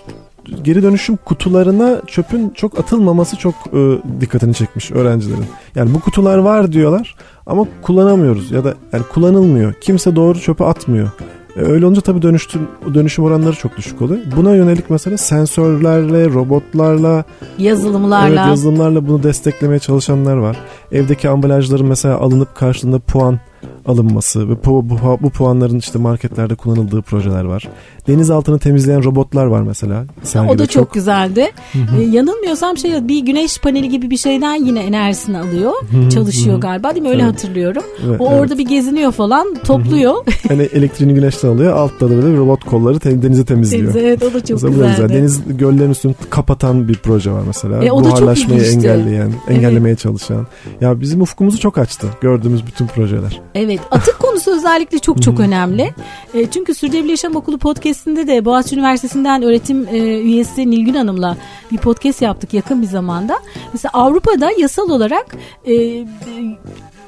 geri 0.64 0.84
dönüşüm 0.84 1.18
kutularına 1.26 2.02
çöpün 2.08 2.50
çok 2.50 2.80
atılmaması 2.80 3.36
çok 3.36 3.54
e, 3.74 3.98
dikkatini 4.22 4.54
çekmiş 4.54 4.92
öğrencilerin. 4.92 5.46
Yani 5.76 5.94
bu 5.94 6.00
kutular 6.00 6.38
var 6.38 6.72
diyorlar 6.72 7.16
ama 7.46 7.66
kullanamıyoruz 7.82 8.52
ya 8.52 8.64
da 8.64 8.74
yani 8.94 9.04
kullanılmıyor. 9.04 9.74
Kimse 9.74 10.16
doğru 10.16 10.40
çöpe 10.40 10.66
atmıyor. 10.66 11.12
E, 11.56 11.62
öyle 11.62 11.86
olunca 11.86 12.02
tabii 12.02 12.22
dönüştüm, 12.22 12.68
dönüşüm 12.94 13.26
oranları 13.26 13.56
çok 13.56 13.78
düşük 13.78 14.02
oluyor. 14.02 14.22
Buna 14.36 14.56
yönelik 14.56 14.90
mesela 14.90 15.18
sensörlerle, 15.18 16.26
robotlarla, 16.26 17.24
yazılımlarla 17.58 18.28
evet, 18.28 18.50
yazılımlarla 18.50 19.08
bunu 19.08 19.24
desteklemeye 19.24 19.80
çalışanlar 19.80 20.38
var. 20.38 20.58
Evdeki 20.92 21.30
ambalajların 21.30 21.86
mesela 21.86 22.18
alınıp 22.18 22.56
karşılığında 22.56 23.00
puan 23.00 23.40
alınması 23.88 24.50
ve 24.50 24.54
bu, 24.66 24.90
bu, 24.90 24.98
bu 25.22 25.30
puanların 25.30 25.78
işte 25.80 26.00
marketlerde 26.00 26.56
kullanıldığı 26.56 27.02
projeler 27.02 27.44
var. 27.44 27.68
Deniz 28.08 28.30
altını 28.30 28.60
temizleyen 28.60 29.04
robotlar 29.04 29.46
var 29.46 29.62
mesela. 29.62 30.06
sergide 30.24 30.52
o 30.54 30.58
da 30.60 30.68
çok, 30.68 30.94
güzeldi. 30.94 31.52
Ee, 32.00 32.02
yanılmıyorsam 32.04 32.78
şey 32.78 33.08
bir 33.08 33.20
güneş 33.26 33.58
paneli 33.58 33.90
gibi 33.90 34.10
bir 34.10 34.18
şeyden 34.18 34.66
yine 34.66 34.80
enerjisini 34.80 35.38
alıyor. 35.38 35.72
çalışıyor 36.14 36.62
galiba 36.62 36.92
değil 36.92 37.02
mi? 37.04 37.10
Öyle 37.10 37.22
Evet. 37.24 37.34
hatırlıyorum. 37.34 37.84
Evet, 38.08 38.22
O 38.22 38.28
evet. 38.32 38.42
orada 38.42 38.58
bir 38.58 38.66
geziniyor 38.68 39.12
falan, 39.12 39.56
topluyor. 39.66 40.14
Yani 40.50 40.62
elektriğini 40.74 41.14
güneşten 41.14 41.50
alıyor. 41.50 41.74
Altta 41.78 42.10
da 42.10 42.24
böyle 42.24 42.38
robot 42.38 42.64
kolları 42.64 43.00
te- 43.00 43.22
denizi 43.22 43.46
temizliyor. 43.46 43.96
evet 43.96 44.24
o 44.24 44.34
da 44.34 44.46
çok 44.46 44.50
Mesela 44.64 44.70
güzeldi. 44.70 44.92
güzel. 45.02 45.10
Deniz 45.10 45.58
göllerin 45.58 45.92
üstünü 45.92 46.14
kapatan 46.30 46.88
bir 46.88 46.96
proje 46.96 47.32
var 47.32 47.42
mesela. 47.48 47.84
E, 47.86 47.92
o 47.92 48.00
da 48.00 48.10
çok 48.10 48.12
Buharlaşmayı 48.20 48.60
ilginçti. 48.62 48.88
engelleyen, 48.90 49.32
engellemeye 49.50 49.96
çalışan. 49.96 50.48
Ya 50.82 51.02
bizim 51.02 51.22
ufkumuzu 51.22 51.60
çok 51.60 51.78
açtı 51.78 52.08
gördüğümüz 52.22 52.68
bütün 52.68 52.88
projeler. 52.88 53.42
Evet 53.56 53.80
atık 53.92 54.20
konusu 54.20 54.56
özellikle 54.56 55.00
çok 55.00 55.22
çok 55.22 55.40
önemli. 55.40 55.94
E, 56.34 56.50
çünkü 56.52 56.76
Sürdürülebilir 56.76 57.10
Yaşam 57.10 57.36
Okulu 57.36 57.58
podcastinde 57.58 58.28
de 58.28 58.46
Boğaziçi 58.46 58.76
Üniversitesi'nden 58.76 59.44
öğretim 59.44 59.88
e, 59.92 59.98
üyesi 60.20 60.72
Nilgün 60.72 60.94
Hanım'la 60.94 61.38
bir 61.72 61.78
podcast 61.78 62.22
yaptık 62.22 62.54
yakın 62.54 62.82
bir 62.82 62.88
zamanda. 62.88 63.40
Mesela 63.74 63.92
Avrupa'da 63.94 64.52
yasal 64.58 64.90
olarak 64.90 65.36
e, 65.68 65.74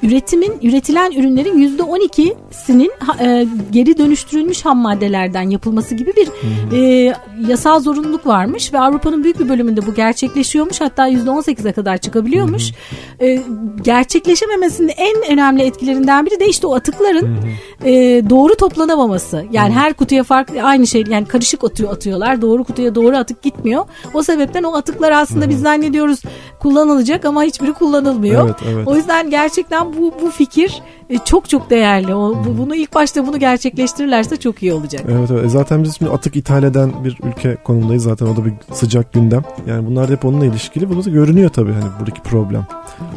üretimin 0.02 0.52
üretilen 0.62 1.12
ürünlerin 1.12 1.58
yüzde 1.58 1.82
12'sinin 1.82 2.92
ha- 2.98 3.24
e, 3.24 3.46
geri 3.70 3.98
dönüştürülmüş 3.98 4.64
ham 4.64 4.78
maddelerden 4.78 5.50
yapılması 5.50 5.94
gibi 5.94 6.12
bir 6.16 6.28
e, 6.76 7.14
yasal 7.48 7.80
zorunluluk 7.80 8.26
varmış 8.26 8.72
ve 8.72 8.78
Avrupa'nın 8.80 9.24
büyük 9.24 9.40
bir 9.40 9.48
bölümünde 9.48 9.86
bu 9.86 9.94
gerçekleşiyormuş 9.94 10.80
hatta 10.80 11.06
yüzde 11.06 11.30
18'e 11.30 11.72
kadar 11.72 11.96
çıkabiliyormuş. 11.98 12.72
E, 13.20 13.38
gerçekleşememesinin 13.82 14.92
en 14.96 15.32
önemli 15.32 15.62
etkilerinden 15.62 16.26
biri 16.26 16.40
de 16.40 16.48
işte 16.48 16.66
o 16.66 16.74
atıkların 16.74 17.36
e, 17.84 17.90
doğru 18.30 18.54
toplanamaması. 18.54 19.44
Yani 19.52 19.72
her 19.72 19.92
kutuya 19.94 20.24
farklı 20.24 20.62
aynı 20.62 20.86
şey 20.86 21.04
yani 21.08 21.26
karışık 21.26 21.64
atıyor 21.64 21.92
atıyorlar. 21.92 22.42
Doğru 22.42 22.64
kutuya 22.64 22.94
doğru 22.94 23.16
atık 23.16 23.42
gitmiyor. 23.42 23.84
O 24.14 24.22
sebepten 24.22 24.62
o 24.62 24.76
atıklar 24.76 25.10
aslında 25.12 25.48
biz 25.48 25.60
zannediyoruz 25.60 26.22
kullanılacak 26.60 27.24
ama 27.24 27.42
hiçbiri 27.42 27.72
kullanılmıyor. 27.72 28.44
Evet, 28.46 28.56
evet. 28.74 28.88
O 28.88 28.96
yüzden 28.96 29.30
gerçekten 29.30 29.91
bu 29.98 30.12
bu 30.22 30.30
fikir 30.30 30.82
e, 31.10 31.18
çok 31.18 31.48
çok 31.48 31.70
değerli. 31.70 32.14
O 32.14 32.44
bu, 32.46 32.58
bunu 32.58 32.74
ilk 32.74 32.94
başta 32.94 33.26
bunu 33.26 33.38
gerçekleştirirlerse 33.38 34.36
çok 34.36 34.62
iyi 34.62 34.72
olacak. 34.72 35.02
Evet, 35.08 35.30
evet. 35.30 35.44
E 35.44 35.48
Zaten 35.48 35.84
biz 35.84 35.98
şimdi 35.98 36.10
atık 36.10 36.36
ithal 36.36 36.62
eden 36.62 37.04
bir 37.04 37.18
ülke 37.22 37.56
konumdayız 37.64 38.02
zaten 38.02 38.26
o 38.26 38.36
da 38.36 38.44
bir 38.44 38.52
sıcak 38.72 39.12
gündem. 39.12 39.42
Yani 39.66 39.86
bunlar 39.86 40.08
da 40.08 40.12
hep 40.12 40.24
onunla 40.24 40.46
ilişkili. 40.46 40.88
Burada 40.88 41.04
da 41.04 41.10
görünüyor 41.10 41.50
tabii 41.50 41.72
hani 41.72 41.90
buradaki 42.00 42.22
problem. 42.22 42.66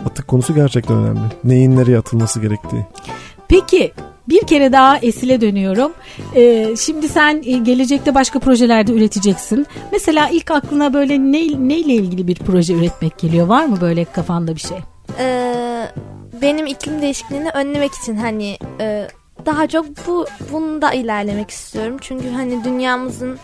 Atık 0.05 0.27
konusu 0.27 0.55
gerçekten 0.55 0.97
önemli. 0.97 1.19
Neyin 1.43 1.75
nereye 1.77 1.97
atılması 1.97 2.39
gerektiği. 2.39 2.85
Peki 3.47 3.91
bir 4.29 4.47
kere 4.47 4.71
daha 4.71 4.97
Esil'e 4.97 5.41
dönüyorum. 5.41 5.91
Ee, 6.35 6.75
şimdi 6.79 7.09
sen 7.09 7.43
e, 7.45 7.57
gelecekte 7.57 8.15
başka 8.15 8.39
projelerde 8.39 8.93
üreteceksin. 8.93 9.67
Mesela 9.91 10.29
ilk 10.29 10.51
aklına 10.51 10.93
böyle 10.93 11.19
ne, 11.19 11.67
neyle 11.69 11.93
ilgili 11.93 12.27
bir 12.27 12.35
proje 12.35 12.73
üretmek 12.73 13.17
geliyor? 13.17 13.47
Var 13.47 13.65
mı 13.65 13.77
böyle 13.81 14.05
kafanda 14.05 14.55
bir 14.55 14.61
şey? 14.61 14.77
Ee, 15.19 15.87
benim 16.41 16.65
iklim 16.65 17.01
değişikliğini 17.01 17.49
önlemek 17.49 17.93
için 17.93 18.15
hani 18.15 18.57
e, 18.79 19.07
daha 19.45 19.67
çok 19.67 19.85
bu 20.07 20.25
bunda 20.51 20.91
ilerlemek 20.93 21.49
istiyorum. 21.49 21.97
Çünkü 22.01 22.29
hani 22.29 22.63
dünyamızın 22.63 23.39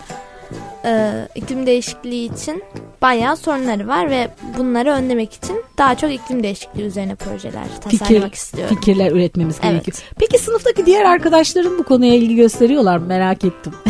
e, 0.86 1.12
iklim 1.36 1.66
değişikliği 1.66 2.34
için 2.34 2.64
bayağı 3.02 3.38
sorunları 3.38 3.88
var 3.88 4.10
ve 4.10 4.30
bunları 4.58 4.92
önlemek 4.92 5.34
için 5.34 5.64
daha 5.78 5.96
çok 5.98 6.12
iklim 6.12 6.44
değişikliği 6.44 6.84
üzerine 6.84 7.16
projeler 7.16 7.64
tasarlamak 7.82 8.36
istiyorum. 8.36 8.76
Fikirler 8.76 9.12
üretmemiz 9.12 9.56
Evet. 9.64 9.72
gerekiyor. 9.72 9.98
Peki 10.20 10.38
sınıftaki 10.38 10.86
diğer 10.86 11.06
arkadaşların 11.06 11.78
bu 11.78 11.84
konuya 11.84 12.14
ilgi 12.16 12.36
gösteriyorlar 12.36 12.98
mı? 12.98 13.06
Merak 13.06 13.44
ettim. 13.46 13.74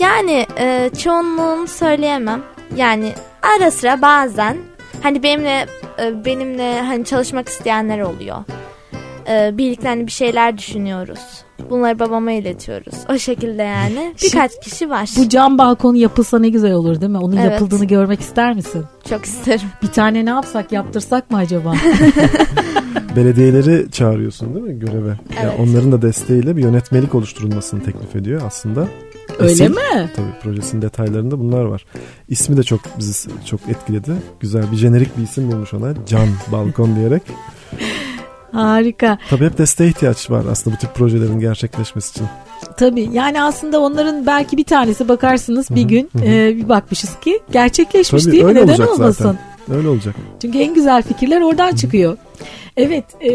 Yani 0.00 0.46
e, 0.58 0.90
çoğunluğunu 0.98 1.66
söyleyemem. 1.66 2.42
Yani 2.76 3.12
ara 3.42 3.70
sıra 3.70 4.02
bazen 4.02 4.56
hani 5.02 5.22
benimle 5.22 5.66
e, 6.02 6.24
benimle 6.24 6.80
hani 6.80 7.04
çalışmak 7.04 7.48
isteyenler 7.48 8.00
oluyor. 8.00 8.36
E, 9.28 9.58
birlikte 9.58 9.88
hani 9.88 10.06
bir 10.06 10.12
şeyler 10.12 10.58
düşünüyoruz. 10.58 11.20
Bunları 11.70 11.98
babama 11.98 12.32
iletiyoruz. 12.32 12.94
O 13.14 13.18
şekilde 13.18 13.62
yani. 13.62 14.14
Birkaç 14.24 14.50
kişi 14.64 14.90
var. 14.90 15.10
Bu 15.18 15.28
cam 15.28 15.58
balkonu 15.58 15.96
yapılsa 15.96 16.38
ne 16.38 16.48
güzel 16.48 16.72
olur 16.72 17.00
değil 17.00 17.12
mi? 17.12 17.18
Onun 17.18 17.36
Evet. 17.36 17.52
yapıldığını 17.52 17.84
görmek 17.84 18.20
ister 18.20 18.54
misin? 18.54 18.84
Çok 19.08 19.24
isterim. 19.24 19.68
Bir 19.82 19.88
tane 19.88 20.24
ne 20.24 20.30
yapsak 20.30 20.72
yaptırsak 20.72 21.30
mı 21.30 21.36
acaba? 21.36 21.74
Belediyeleri 23.16 23.90
çağırıyorsun 23.90 24.54
değil 24.54 24.66
mi 24.66 24.78
göreve? 24.78 25.08
Yani 25.08 25.18
Evet. 25.42 25.54
onların 25.60 25.92
da 25.92 26.02
desteğiyle 26.02 26.56
bir 26.56 26.62
yönetmelik 26.62 27.14
oluşturulmasını 27.14 27.82
teklif 27.82 28.16
ediyor 28.16 28.40
aslında. 28.46 28.88
Öyle 29.38 29.52
Esil, 29.52 29.70
mi? 29.70 30.10
Tabii 30.16 30.32
projesinin 30.42 30.82
detaylarında 30.82 31.38
bunlar 31.38 31.64
var. 31.64 31.84
İsmi 32.28 32.56
de 32.56 32.62
çok 32.62 32.80
bizi 32.98 33.28
çok 33.46 33.60
etkiledi. 33.68 34.12
Güzel 34.40 34.72
bir 34.72 34.76
jenerik 34.76 35.18
bir 35.18 35.22
isim 35.22 35.52
bulmuş 35.52 35.74
ona. 35.74 35.94
Can 36.06 36.28
Balkon 36.52 36.96
diyerek. 36.96 37.22
Harika. 38.52 39.18
Tabii 39.30 39.44
hep 39.44 39.58
desteğe 39.58 39.88
ihtiyaç 39.90 40.30
var 40.30 40.44
aslında 40.50 40.76
bu 40.76 40.80
tip 40.80 40.94
projelerin 40.94 41.40
gerçekleşmesi 41.40 42.10
için. 42.10 42.26
Tabii 42.76 43.08
yani 43.12 43.42
aslında 43.42 43.80
onların 43.80 44.26
belki 44.26 44.56
bir 44.56 44.64
tanesi 44.64 45.08
bakarsınız 45.08 45.70
bir 45.70 45.82
gün 45.82 46.10
e, 46.22 46.56
bir 46.56 46.68
bakmışız 46.68 47.20
ki 47.20 47.40
gerçekleşmiş 47.52 48.24
Tabii 48.24 48.32
değil 48.32 48.44
mi? 48.44 48.54
Neden 48.54 48.86
olmasın? 48.86 49.12
zaten. 49.12 49.38
Öyle 49.76 49.88
olacak. 49.88 50.14
Çünkü 50.42 50.58
en 50.58 50.74
güzel 50.74 51.02
fikirler 51.02 51.40
oradan 51.40 51.74
çıkıyor. 51.74 52.16
Evet 52.76 53.04
e, 53.24 53.30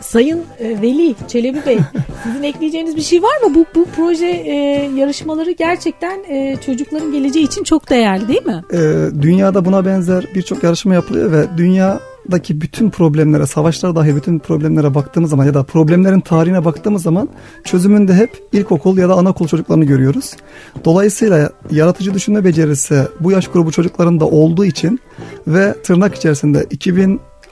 Sayın 0.00 0.42
e, 0.58 0.82
Veli 0.82 1.14
Çelebi 1.28 1.58
Bey 1.66 1.78
sizin 2.24 2.42
ekleyeceğiniz 2.42 2.96
bir 2.96 3.02
şey 3.02 3.22
var 3.22 3.42
mı? 3.46 3.54
Bu, 3.54 3.66
bu 3.74 3.86
proje 3.96 4.26
e, 4.26 4.54
yarışmaları 4.96 5.50
gerçekten 5.50 6.24
e, 6.28 6.56
çocukların 6.66 7.12
geleceği 7.12 7.44
için 7.44 7.64
çok 7.64 7.90
değerli 7.90 8.28
değil 8.28 8.46
mi? 8.46 8.62
Ee, 8.72 9.22
dünyada 9.22 9.64
buna 9.64 9.86
benzer 9.86 10.26
birçok 10.34 10.62
yarışma 10.62 10.94
yapılıyor 10.94 11.32
ve 11.32 11.46
dünyadaki 11.56 12.60
bütün 12.60 12.90
problemlere, 12.90 13.46
savaşlar 13.46 13.96
dahil 13.96 14.16
bütün 14.16 14.38
problemlere 14.38 14.94
baktığımız 14.94 15.30
zaman 15.30 15.44
ya 15.44 15.54
da 15.54 15.62
problemlerin 15.62 16.20
tarihine 16.20 16.64
baktığımız 16.64 17.02
zaman 17.02 17.28
çözümünde 17.64 18.14
hep 18.14 18.30
ilkokul 18.52 18.98
ya 18.98 19.08
da 19.08 19.14
anaokul 19.14 19.48
çocuklarını 19.48 19.84
görüyoruz. 19.84 20.36
Dolayısıyla 20.84 21.50
yaratıcı 21.70 22.14
düşünme 22.14 22.44
becerisi 22.44 23.02
bu 23.20 23.30
yaş 23.30 23.48
grubu 23.48 23.72
çocuklarında 23.72 24.26
olduğu 24.26 24.64
için 24.64 25.00
ve 25.46 25.74
tırnak 25.82 26.14
içerisinde 26.14 26.66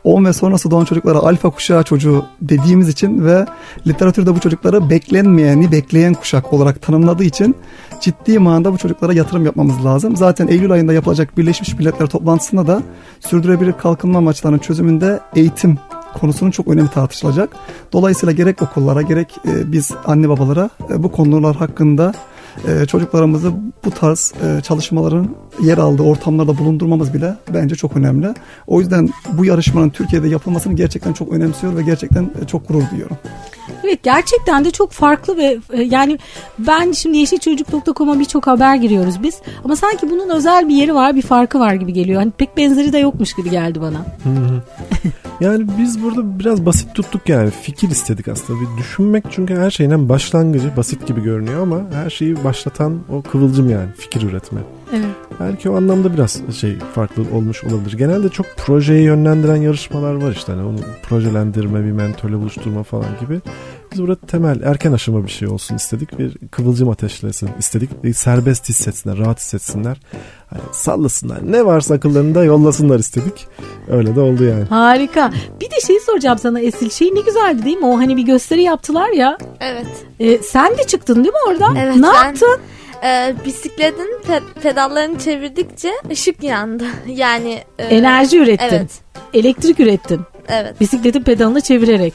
10 0.05 0.25
ve 0.25 0.33
sonrası 0.33 0.71
doğan 0.71 0.85
çocuklara 0.85 1.19
alfa 1.19 1.51
kuşağı 1.51 1.83
çocuğu 1.83 2.25
dediğimiz 2.43 2.89
için 2.89 3.25
ve 3.25 3.47
literatürde 3.87 4.35
bu 4.35 4.41
çocukları 4.41 4.91
beklenmeyeni 4.91 5.73
bekleyen 5.73 6.15
kuşak 6.15 6.53
olarak 6.53 6.83
tanımladığı 6.83 7.25
için 7.25 7.57
ciddi 8.01 8.39
manada 8.39 8.73
bu 8.73 8.79
çocuklara 8.79 9.13
yatırım 9.13 9.47
yapmamız 9.47 9.85
lazım. 9.85 10.17
Zaten 10.17 10.49
Eylül 10.49 10.73
ayında 10.73 10.93
yapılacak 10.93 11.39
Birleşmiş 11.39 11.75
Milletler 11.75 12.07
toplantısında 12.07 12.67
da 12.67 12.83
sürdürülebilir 13.21 13.73
kalkınma 13.73 14.19
amaçlarının 14.19 14.59
çözümünde 14.59 15.21
eğitim 15.37 15.79
konusunun 16.21 16.51
çok 16.51 16.69
önemi 16.69 16.89
tartışılacak. 16.89 17.51
Dolayısıyla 17.93 18.33
gerek 18.33 18.63
okullara 18.63 19.03
gerek 19.03 19.29
e, 19.49 19.73
biz 19.73 19.93
anne 20.07 20.29
babalara 20.29 20.71
e, 20.91 21.03
bu 21.03 21.13
konular 21.13 21.57
hakkında 21.57 22.13
e, 22.67 22.87
çocuklarımızı 22.87 23.53
bu 23.85 23.91
tarz 23.91 24.33
e, 24.43 24.61
çalışmaların 24.61 25.29
yer 25.63 25.79
aldığı 25.79 26.03
ortamlarda 26.03 26.59
bulundurmamız 26.59 27.15
bile 27.15 27.35
bence 27.55 27.75
çok 27.75 27.97
önemli. 27.97 28.35
O 28.67 28.81
yüzden 28.81 29.09
bu 29.33 29.45
yarışmanın 29.45 29.91
Türkiye'de 29.91 30.29
yapılmasını 30.29 30.75
gerçekten 30.75 31.13
çok 31.13 31.33
önemsiyor 31.33 31.77
ve 31.77 31.83
gerçekten 31.83 32.31
e, 32.43 32.47
çok 32.47 32.69
gurur 32.69 32.83
duyuyorum. 32.91 33.17
Evet 33.85 34.03
gerçekten 34.03 34.65
de 34.65 34.71
çok 34.71 34.93
farklı 34.93 35.37
ve 35.37 35.59
e, 35.73 35.83
yani 35.83 36.19
ben 36.59 36.93
şimdi 36.93 37.19
yeşilçocuk.com'a 37.19 38.19
birçok 38.19 38.47
haber 38.47 38.77
giriyoruz 38.77 39.23
biz 39.23 39.39
ama 39.65 39.77
sanki 39.77 40.11
bunun 40.11 40.29
özel 40.29 40.69
bir 40.69 40.75
yeri 40.75 40.95
var 40.95 41.17
bir 41.17 41.23
farkı 41.23 41.61
var 41.61 41.75
gibi 41.75 41.93
geliyor. 41.93 42.21
Hani 42.21 42.31
pek 42.31 42.57
benzeri 42.57 42.93
de 42.93 42.99
yokmuş 42.99 43.35
gibi 43.35 43.51
geldi 43.51 43.81
bana. 43.81 44.07
Yani 45.41 45.67
biz 45.79 46.03
burada 46.03 46.39
biraz 46.39 46.67
basit 46.67 46.95
tuttuk 46.95 47.29
yani 47.29 47.51
fikir 47.51 47.91
istedik 47.91 48.29
aslında 48.29 48.61
bir 48.61 48.79
düşünmek 48.79 49.25
çünkü 49.31 49.57
her 49.57 49.71
şeyin 49.71 50.09
başlangıcı 50.09 50.77
basit 50.77 51.07
gibi 51.07 51.23
görünüyor 51.23 51.63
ama 51.63 51.81
her 51.93 52.11
şeyi 52.11 52.45
başlatan 52.49 52.99
o 53.09 53.23
kıvılcım 53.23 53.71
yani 53.71 53.89
fikir 53.97 54.23
üretme. 54.23 54.61
Evet. 54.93 55.07
Belki 55.41 55.71
o 55.71 55.77
anlamda 55.77 56.15
biraz 56.15 56.57
şey 56.57 56.79
farklı 56.95 57.23
olmuş 57.35 57.65
olabilir. 57.65 57.93
Genelde 57.93 58.29
çok 58.29 58.47
projeyi 58.57 59.03
yönlendiren 59.03 59.57
yarışmalar 59.57 60.15
var 60.15 60.33
işte 60.33 60.53
hani 60.53 60.63
onu 60.65 60.79
projelendirme, 61.03 61.85
bir 61.85 61.93
mentörle 61.93 62.37
buluşturma 62.37 62.83
falan 62.83 63.07
gibi. 63.21 63.41
Biz 63.93 64.03
burada 64.03 64.17
temel 64.27 64.61
erken 64.63 64.93
aşama 64.93 65.25
bir 65.25 65.31
şey 65.31 65.49
olsun 65.49 65.77
istedik. 65.77 66.19
Bir 66.19 66.37
kıvılcım 66.51 66.89
ateşlesin 66.89 67.51
istedik. 67.59 68.05
Bir 68.05 68.13
serbest 68.13 68.69
hissetsinler, 68.69 69.19
rahat 69.19 69.39
hissetsinler. 69.41 70.01
Hani 70.51 70.61
sallasınlar. 70.73 71.39
Ne 71.53 71.67
varsa 71.67 71.95
akıllarında 71.95 72.45
yollasınlar 72.45 72.99
istedik. 72.99 73.47
Öyle 73.91 74.17
de 74.17 74.21
oldu 74.21 74.45
yani. 74.45 74.65
Harika. 74.65 75.33
Bir 75.61 75.71
de 75.71 75.81
şeyi 75.87 76.01
soracağım 76.01 76.39
sana 76.39 76.61
Esil. 76.61 76.91
Şey 76.91 77.15
ne 77.15 77.21
güzeldi 77.21 77.65
değil 77.65 77.77
mi? 77.77 77.87
O 77.87 77.99
hani 77.99 78.17
bir 78.17 78.23
gösteri 78.23 78.63
yaptılar 78.63 79.09
ya. 79.09 79.39
Evet. 79.61 79.87
E, 80.21 80.39
sen 80.39 80.79
de 80.79 80.85
çıktın 80.87 81.15
değil 81.17 81.35
mi 81.35 81.41
oradan? 81.49 81.77
Evet, 81.77 81.97
Ne 81.97 82.03
ben- 82.03 82.25
yaptın? 82.25 82.59
Ee, 83.05 83.35
bisikletin 83.47 84.09
pe- 84.29 84.61
pedallarını 84.63 85.19
çevirdikçe 85.19 85.91
ışık 86.11 86.43
yandı. 86.43 86.85
Yani 87.09 87.63
e, 87.79 87.85
Enerji 87.85 88.39
ürettin. 88.39 88.65
Evet. 88.77 88.91
Elektrik 89.35 89.81
ürettin. 89.81 90.21
Evet. 90.49 90.81
Bisikletin 90.81 91.23
pedalını 91.23 91.61
çevirerek. 91.61 92.15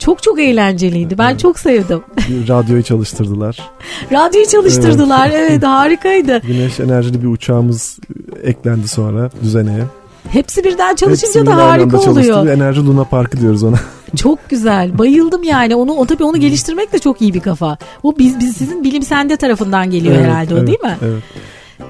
Çok 0.00 0.22
çok 0.22 0.40
eğlenceliydi. 0.40 1.18
Ben 1.18 1.36
çok 1.36 1.58
sevdim. 1.58 2.00
Radyoyu 2.48 2.82
çalıştırdılar. 2.82 3.70
Radyoyu 4.12 4.46
çalıştırdılar. 4.46 5.30
Evet, 5.34 5.62
harikaydı. 5.62 6.38
Güneş 6.46 6.80
enerjili 6.80 7.22
bir 7.22 7.28
uçağımız 7.28 7.98
eklendi 8.42 8.88
sonra 8.88 9.30
düzeneye. 9.42 9.84
Hepsi 10.28 10.64
birden 10.64 10.94
çalışınca 10.94 11.40
Hepsi 11.40 11.46
da 11.46 11.56
harika 11.56 11.98
oluyor. 11.98 12.46
Enerji 12.46 12.86
Luna 12.86 13.04
Parkı 13.04 13.40
diyoruz 13.40 13.62
ona. 13.62 13.76
Çok 14.16 14.48
güzel. 14.48 14.98
Bayıldım 14.98 15.42
yani. 15.42 15.74
Onu 15.74 15.92
o 15.92 16.06
tabii 16.06 16.24
onu 16.24 16.36
geliştirmek 16.36 16.92
de 16.92 16.98
çok 16.98 17.22
iyi 17.22 17.34
bir 17.34 17.40
kafa. 17.40 17.78
Bu 18.02 18.18
biz, 18.18 18.40
biz 18.40 18.56
sizin 18.56 18.84
bilim 18.84 19.02
sende 19.02 19.36
tarafından 19.36 19.90
geliyor 19.90 20.14
Evet, 20.14 20.26
herhalde 20.26 20.54
o 20.54 20.58
evet, 20.58 20.66
değil 20.66 20.80
mi? 20.80 20.96
Evet. 21.02 21.22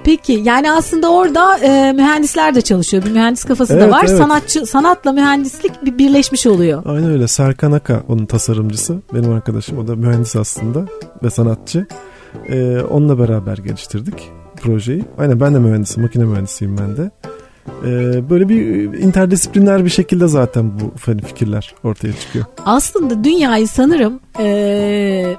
Peki 0.05 0.33
yani 0.44 0.72
aslında 0.72 1.12
orada 1.12 1.59
e, 1.59 1.92
mühendisler 1.92 2.55
de 2.55 2.61
çalışıyor. 2.61 3.05
Bir 3.05 3.11
mühendis 3.11 3.44
kafası 3.44 3.74
da 3.74 3.79
Evet, 3.83 3.92
var. 3.92 4.05
evet. 4.09 4.18
Sanatçı 4.18 4.66
sanatla 4.66 5.12
mühendislik 5.12 5.85
bir 5.85 5.98
birleşmiş 5.98 6.46
oluyor. 6.46 6.83
Aynen 6.87 7.11
öyle. 7.11 7.29
Serkan 7.29 7.72
Aka 7.72 8.03
onun 8.09 8.26
tasarımcısı. 8.26 8.96
Benim 9.14 9.33
arkadaşım. 9.33 9.79
O 9.79 9.87
da 9.88 9.96
mühendis 9.96 10.37
aslında 10.37 10.87
ve 11.22 11.31
sanatçı. 11.31 11.87
Ee, 12.48 12.79
onunla 12.90 13.18
beraber 13.18 13.57
geliştirdik 13.59 14.31
projeyi. 14.62 15.05
Aynen 15.18 15.40
ben 15.40 15.55
de 15.55 15.59
mühendisim. 15.59 16.03
Makine 16.03 16.24
mühendisiyim 16.24 16.79
ben 16.79 16.96
de. 16.96 17.11
Ee, 17.85 18.31
böyle 18.31 18.48
bir 18.48 18.64
interdisipliner 18.98 19.85
bir 19.85 19.90
şekilde 19.90 20.29
zaten 20.29 20.81
bu 20.81 20.92
hani 21.07 21.22
fikirler 21.22 21.74
ortaya 21.85 22.12
çıkıyor. 22.12 22.44
Aslında 22.66 23.24
dünyayı 23.24 23.68
sanırım 23.68 24.20
e, 24.40 25.37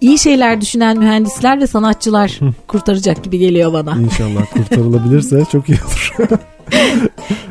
iyi 0.00 0.18
şeyler 0.18 0.60
düşünen 0.60 0.98
mühendisler 0.98 1.60
ve 1.60 1.66
sanatçılar 1.66 2.40
kurtaracak 2.68 3.24
gibi 3.24 3.38
geliyor 3.38 3.72
bana. 3.72 3.96
İnşallah 3.96 4.46
kurtarılabilirse 4.52 5.44
çok 5.52 5.68
iyi 5.68 5.78
olur. 5.84 6.14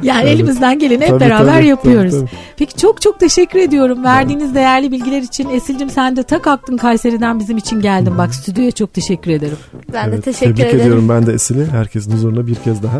Yani 0.03 0.21
Evet. 0.23 0.36
elimizden 0.36 0.79
geleni 0.79 1.01
hep 1.03 1.10
Tabii, 1.10 1.19
beraber 1.19 1.53
tabii, 1.56 1.67
yapıyoruz. 1.67 2.12
tabii, 2.13 2.25
tabii. 2.25 2.39
Peki 2.58 2.75
çok 2.77 3.01
çok 3.01 3.19
teşekkür 3.19 3.60
ediyorum. 3.60 4.03
Verdiğiniz 4.03 4.56
değerli 4.56 4.91
bilgiler 4.91 5.21
için 5.21 5.49
Esil'cim 5.49 5.89
sen 5.89 6.15
de 6.15 6.23
tak 6.23 6.47
aklın 6.47 6.77
Kayseri'den 6.77 7.39
bizim 7.39 7.58
için 7.58 7.82
geldin. 7.82 8.17
Bak 8.17 8.36
stüdyoya 8.36 8.71
çok 8.71 8.93
teşekkür 8.93 9.32
ederim. 9.32 9.58
Ben 9.93 10.06
de 10.12 10.13
Evet, 10.15 10.25
teşekkür 10.25 10.45
tebrik 10.56 10.60
ederim. 10.65 10.79
ediyorum 10.82 11.10
ben 11.10 11.25
de 11.25 11.34
Esin'i. 11.34 11.65
Herkesin 11.65 12.12
huzuruna 12.12 12.47
bir 12.47 12.56
kez 12.56 12.84
daha. 12.84 12.99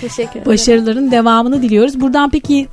Teşekkür 0.00 0.30
ederim. 0.30 0.46
Başarıların 0.46 1.10
devamını 1.10 1.62
diliyoruz. 1.62 2.00
Buradan 2.00 2.30
peki 2.30 2.68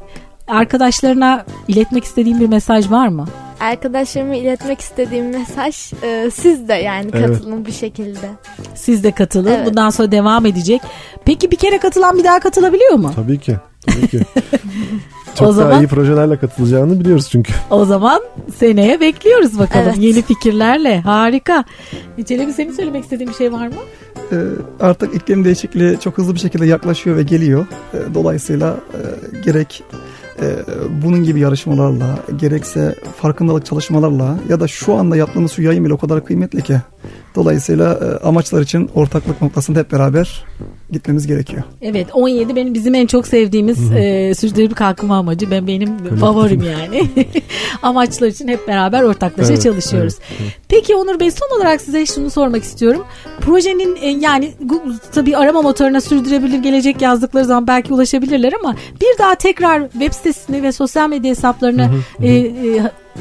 arkadaşlarına 0.48 1.46
iletmek 1.68 2.04
istediğim 2.04 2.40
bir 2.40 2.48
mesaj 2.48 2.92
var 2.92 3.08
mı? 3.08 3.26
Arkadaşlarıma 3.64 4.36
iletmek 4.36 4.82
istediğim 4.82 5.30
mesaj 5.30 5.94
e, 6.04 6.30
siz 6.34 6.68
de 6.68 6.74
yani 6.74 7.10
Evet. 7.14 7.28
katılın 7.28 7.66
bir 7.66 7.72
şekilde. 7.72 8.30
Siz 8.76 9.04
de 9.04 9.12
katılın. 9.12 9.52
Evet. 9.52 9.68
Bundan 9.68 9.90
sonra 9.90 10.12
devam 10.12 10.46
edecek. 10.46 10.82
Peki 11.26 11.52
bir 11.52 11.56
kere 11.56 11.78
katılan 11.78 12.18
bir 12.18 12.24
daha 12.24 12.40
katılabiliyor 12.40 12.94
mu? 12.94 13.12
Tabii 13.16 13.40
ki. 13.40 13.56
Tabii 13.88 14.08
ki. 14.08 14.20
Çok 15.36 15.48
O 15.48 15.52
daha 15.52 15.54
zaman- 15.54 15.84
iyi 15.84 15.88
projelerle 15.88 16.38
katılacağını 16.38 17.00
biliyoruz 17.00 17.30
çünkü. 17.32 17.54
O 17.70 17.86
zaman 17.86 18.22
seneye 18.58 19.00
bekliyoruz 19.00 19.60
bakalım 19.60 19.86
Evet. 19.88 19.98
yeni 20.00 20.22
fikirlerle. 20.22 21.02
Harika. 21.02 21.64
Celebi 22.26 22.54
senin 22.54 22.72
söylemek 22.72 23.04
istediğin 23.04 23.30
bir 23.32 23.36
şey 23.36 23.52
var 23.54 23.68
mı? 23.68 23.74
Ee, 24.32 24.36
artık 24.80 25.16
iklim 25.16 25.46
değişikliği 25.46 26.00
çok 26.00 26.18
hızlı 26.18 26.36
bir 26.36 26.40
şekilde 26.40 26.66
yaklaşıyor 26.66 27.18
ve 27.18 27.24
geliyor. 27.24 27.66
Ee, 27.94 27.98
dolayısıyla 28.14 28.78
e, 28.94 29.00
gerek 29.46 29.84
e, 30.42 30.56
bunun 31.04 31.24
gibi 31.24 31.40
yarışmalarla, 31.40 32.20
gerekse 32.36 32.96
farkındalık 33.22 33.66
çalışmalarla 33.66 34.40
ya 34.50 34.60
da 34.60 34.68
şu 34.68 34.94
anda 34.94 35.16
yaptığımız 35.16 35.52
şu 35.52 35.62
yayın 35.62 35.86
bile 35.86 35.94
o 35.94 35.98
kadar 35.98 36.26
kıymetli 36.26 36.62
ki. 36.62 36.82
Dolayısıyla 37.36 37.94
e, 37.94 38.26
amaçlar 38.28 38.62
için 38.62 38.90
ortaklık 38.96 39.42
noktasında 39.42 39.80
hep 39.80 39.92
beraber 39.92 40.46
gitmemiz 40.92 41.28
gerekiyor. 41.28 41.64
Evet 41.82 42.08
17 42.14 42.56
benim 42.56 42.74
bizim 42.74 42.96
en 42.96 43.06
çok 43.08 43.28
sevdiğimiz 43.28 43.92
e, 43.92 44.34
sürdürülebilir 44.36 44.76
kalkınma 44.76 45.18
amacı. 45.18 45.52
Ben 45.52 45.68
benim 45.68 46.16
favorim 46.20 46.64
yani. 46.64 47.10
Amaçlar 47.84 48.28
için 48.28 48.48
hep 48.48 48.68
beraber 48.68 49.04
ortaklaşa 49.04 49.54
Evet, 49.54 49.64
çalışıyoruz. 49.64 50.14
evet, 50.30 50.40
evet. 50.42 50.54
Peki 50.70 50.96
Onur 50.96 51.20
Bey 51.20 51.32
son 51.32 51.58
olarak 51.58 51.82
size 51.82 52.06
şunu 52.06 52.30
sormak 52.30 52.64
istiyorum. 52.64 53.04
Projenin 53.42 53.96
e, 54.02 54.08
yani 54.10 54.52
Google- 54.66 54.98
tabii 55.14 55.38
arama 55.38 55.62
motoruna 55.62 56.02
sürdürülebilir 56.02 56.58
gelecek 56.60 57.02
yazdıkları 57.02 57.46
zaman 57.46 57.68
belki 57.68 57.94
ulaşabilirler 57.94 58.54
ama 58.64 58.76
bir 59.02 59.20
daha 59.20 59.36
tekrar 59.36 59.90
web 59.92 60.14
sitesini 60.14 60.64
ve 60.64 60.72
sosyal 60.72 61.10
medya 61.10 61.30
hesaplarını 61.32 61.90
e, 62.22 62.32
e, 62.36 62.52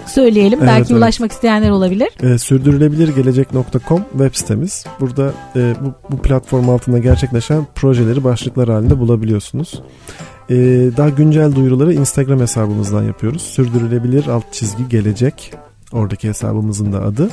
söyleyelim. 0.06 0.58
Evet, 0.58 0.68
belki 0.68 0.92
evet. 0.92 1.02
ulaşmak 1.02 1.32
isteyenler 1.32 1.70
olabilir. 1.70 2.08
E, 2.22 2.38
sürdürülebilirgelecek.com 2.38 4.04
web 4.12 4.34
sitemiz. 4.34 4.84
Burada 5.00 5.32
e, 5.56 5.74
bu, 5.80 6.14
bu 6.16 6.22
platform 6.22 6.68
altında 6.68 6.98
gerçekleşen 6.98 7.66
projeleri 7.74 8.24
başlıklar 8.24 8.68
halinde 8.68 8.98
bulabiliyorsunuz. 8.98 9.82
E, 10.50 10.56
daha 10.96 11.08
güncel 11.08 11.54
duyuruları 11.54 11.94
Instagram 11.94 12.40
hesabımızdan 12.40 13.02
yapıyoruz. 13.02 13.42
Sürdürülebilir 13.42 14.26
alt 14.26 14.52
çizgi 14.52 14.88
gelecek. 14.88 15.52
Oradaki 15.92 16.28
hesabımızın 16.28 16.92
da 16.92 17.02
adı. 17.02 17.28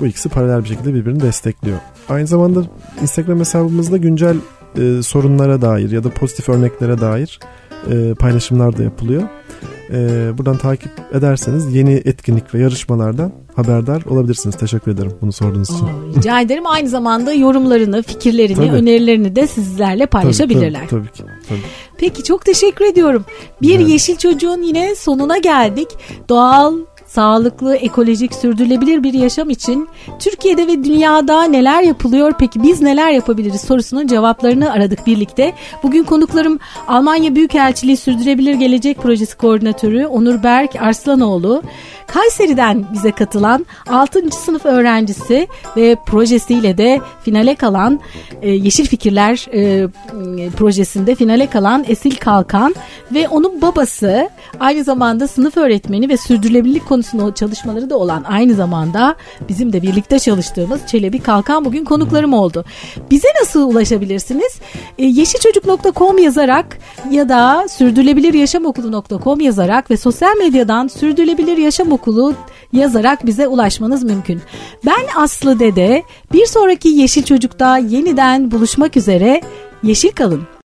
Bu 0.00 0.06
ikisi 0.06 0.28
paralel 0.28 0.64
bir 0.64 0.68
şekilde 0.68 0.94
birbirini 0.94 1.20
destekliyor. 1.20 1.78
Aynı 2.08 2.26
zamanda 2.26 2.62
Instagram 3.02 3.38
hesabımızda 3.38 3.96
güncel 3.96 4.36
e, 4.78 5.02
sorunlara 5.02 5.62
dair 5.62 5.90
ya 5.90 6.04
da 6.04 6.10
pozitif 6.10 6.48
örneklere 6.48 7.00
dair 7.00 7.40
e, 7.90 8.14
paylaşımlar 8.14 8.76
da 8.76 8.82
yapılıyor. 8.82 9.22
E, 9.90 10.30
buradan 10.38 10.58
takip 10.58 10.90
ederseniz 11.12 11.74
yeni 11.74 11.92
etkinlik 11.92 12.54
ve 12.54 12.58
yarışmalardan 12.58 13.32
haberdar 13.56 14.02
olabilirsiniz. 14.04 14.56
Teşekkür 14.56 14.92
ederim 14.92 15.12
bunu 15.20 15.32
sorduğunuz 15.32 15.70
için. 15.70 15.84
Aa, 15.86 16.16
rica 16.16 16.40
ederim. 16.40 16.66
Aynı 16.66 16.88
zamanda 16.88 17.32
yorumlarını, 17.32 18.02
fikirlerini, 18.02 18.56
Tabii. 18.56 18.70
önerilerini 18.70 19.36
de 19.36 19.46
sizlerle 19.46 19.98
Tabii, 19.98 20.10
paylaşabilirler. 20.10 20.88
Tabii, 20.88 20.88
tabii 20.88 21.12
ki. 21.12 21.22
Tabii. 21.48 21.58
Peki 21.98 22.22
çok 22.22 22.44
teşekkür 22.44 22.84
ediyorum. 22.84 23.24
Bir 23.62 23.76
Evet. 23.76 23.88
Yeşil 23.88 24.16
Çocuğun 24.16 24.62
yine 24.62 24.94
sonuna 24.94 25.38
geldik. 25.38 25.88
Doğal, 26.28 26.74
sağlıklı, 27.14 27.76
ekolojik, 27.76 28.34
sürdürülebilir 28.34 29.02
bir 29.02 29.14
yaşam 29.14 29.50
için 29.50 29.88
Türkiye'de 30.18 30.66
ve 30.66 30.84
dünyada 30.84 31.42
neler 31.44 31.82
yapılıyor 31.82 32.32
peki 32.38 32.62
biz 32.62 32.82
neler 32.82 33.10
yapabiliriz 33.10 33.60
sorusunun 33.60 34.06
cevaplarını 34.06 34.72
aradık 34.72 35.06
birlikte. 35.06 35.54
Bugün 35.82 36.04
konuklarım 36.04 36.58
Almanya 36.88 37.34
Büyükelçiliği 37.34 37.96
Sürdürülebilir 37.96 38.54
Gelecek 38.54 38.98
Projesi 39.02 39.36
Koordinatörü 39.36 40.06
Onur 40.06 40.42
Berk 40.42 40.76
Arslanoğlu, 40.76 41.62
Kayseri'den 42.06 42.84
bize 42.92 43.12
katılan 43.12 43.66
6. 43.88 44.30
sınıf 44.30 44.66
öğrencisi 44.66 45.48
ve 45.76 45.96
projesiyle 46.06 46.78
de 46.78 47.00
finale 47.22 47.54
kalan 47.54 48.00
e, 48.42 48.50
Yeşil 48.50 48.86
Fikirler 48.86 49.46
e, 49.52 49.88
projesinde 50.50 51.14
finale 51.14 51.46
kalan 51.46 51.84
Esil 51.88 52.16
Kalkan 52.16 52.74
ve 53.12 53.28
onun 53.28 53.62
babası 53.62 54.30
aynı 54.60 54.84
zamanda 54.84 55.28
sınıf 55.28 55.56
öğretmeni 55.56 56.08
ve 56.08 56.16
sürdürülebilirlik 56.16 56.88
konusunda 57.04 57.34
çalışmaları 57.34 57.90
da 57.90 57.98
olan 57.98 58.24
aynı 58.24 58.54
zamanda 58.54 59.16
bizim 59.48 59.72
de 59.72 59.82
birlikte 59.82 60.18
çalıştığımız 60.18 60.80
Çelebi 60.86 61.18
Kalkan 61.18 61.64
bugün 61.64 61.84
konuklarım 61.84 62.32
oldu. 62.32 62.64
Bize 63.10 63.28
nasıl 63.40 63.70
ulaşabilirsiniz? 63.70 64.58
E, 64.98 65.04
yeşilçocuk.com 65.04 66.18
yazarak 66.18 66.78
ya 67.10 67.28
da 67.28 67.68
sürdürülebiliryaşamokulu.com 67.68 69.40
yazarak 69.40 69.90
ve 69.90 69.96
sosyal 69.96 70.36
medyadan 70.36 70.88
sürdürülebilir 70.88 71.56
yaşam 71.56 71.92
okulu 71.92 72.34
yazarak 72.72 73.26
bize 73.26 73.48
ulaşmanız 73.48 74.04
mümkün. 74.04 74.40
Ben 74.86 75.04
Aslı 75.16 75.58
Dede. 75.58 76.02
Bir 76.32 76.46
sonraki 76.46 76.88
Yeşil 76.88 77.22
Çocuk'ta 77.22 77.78
yeniden 77.78 78.50
buluşmak 78.50 78.96
üzere. 78.96 79.40
Yeşil 79.82 80.10
kalın. 80.10 80.53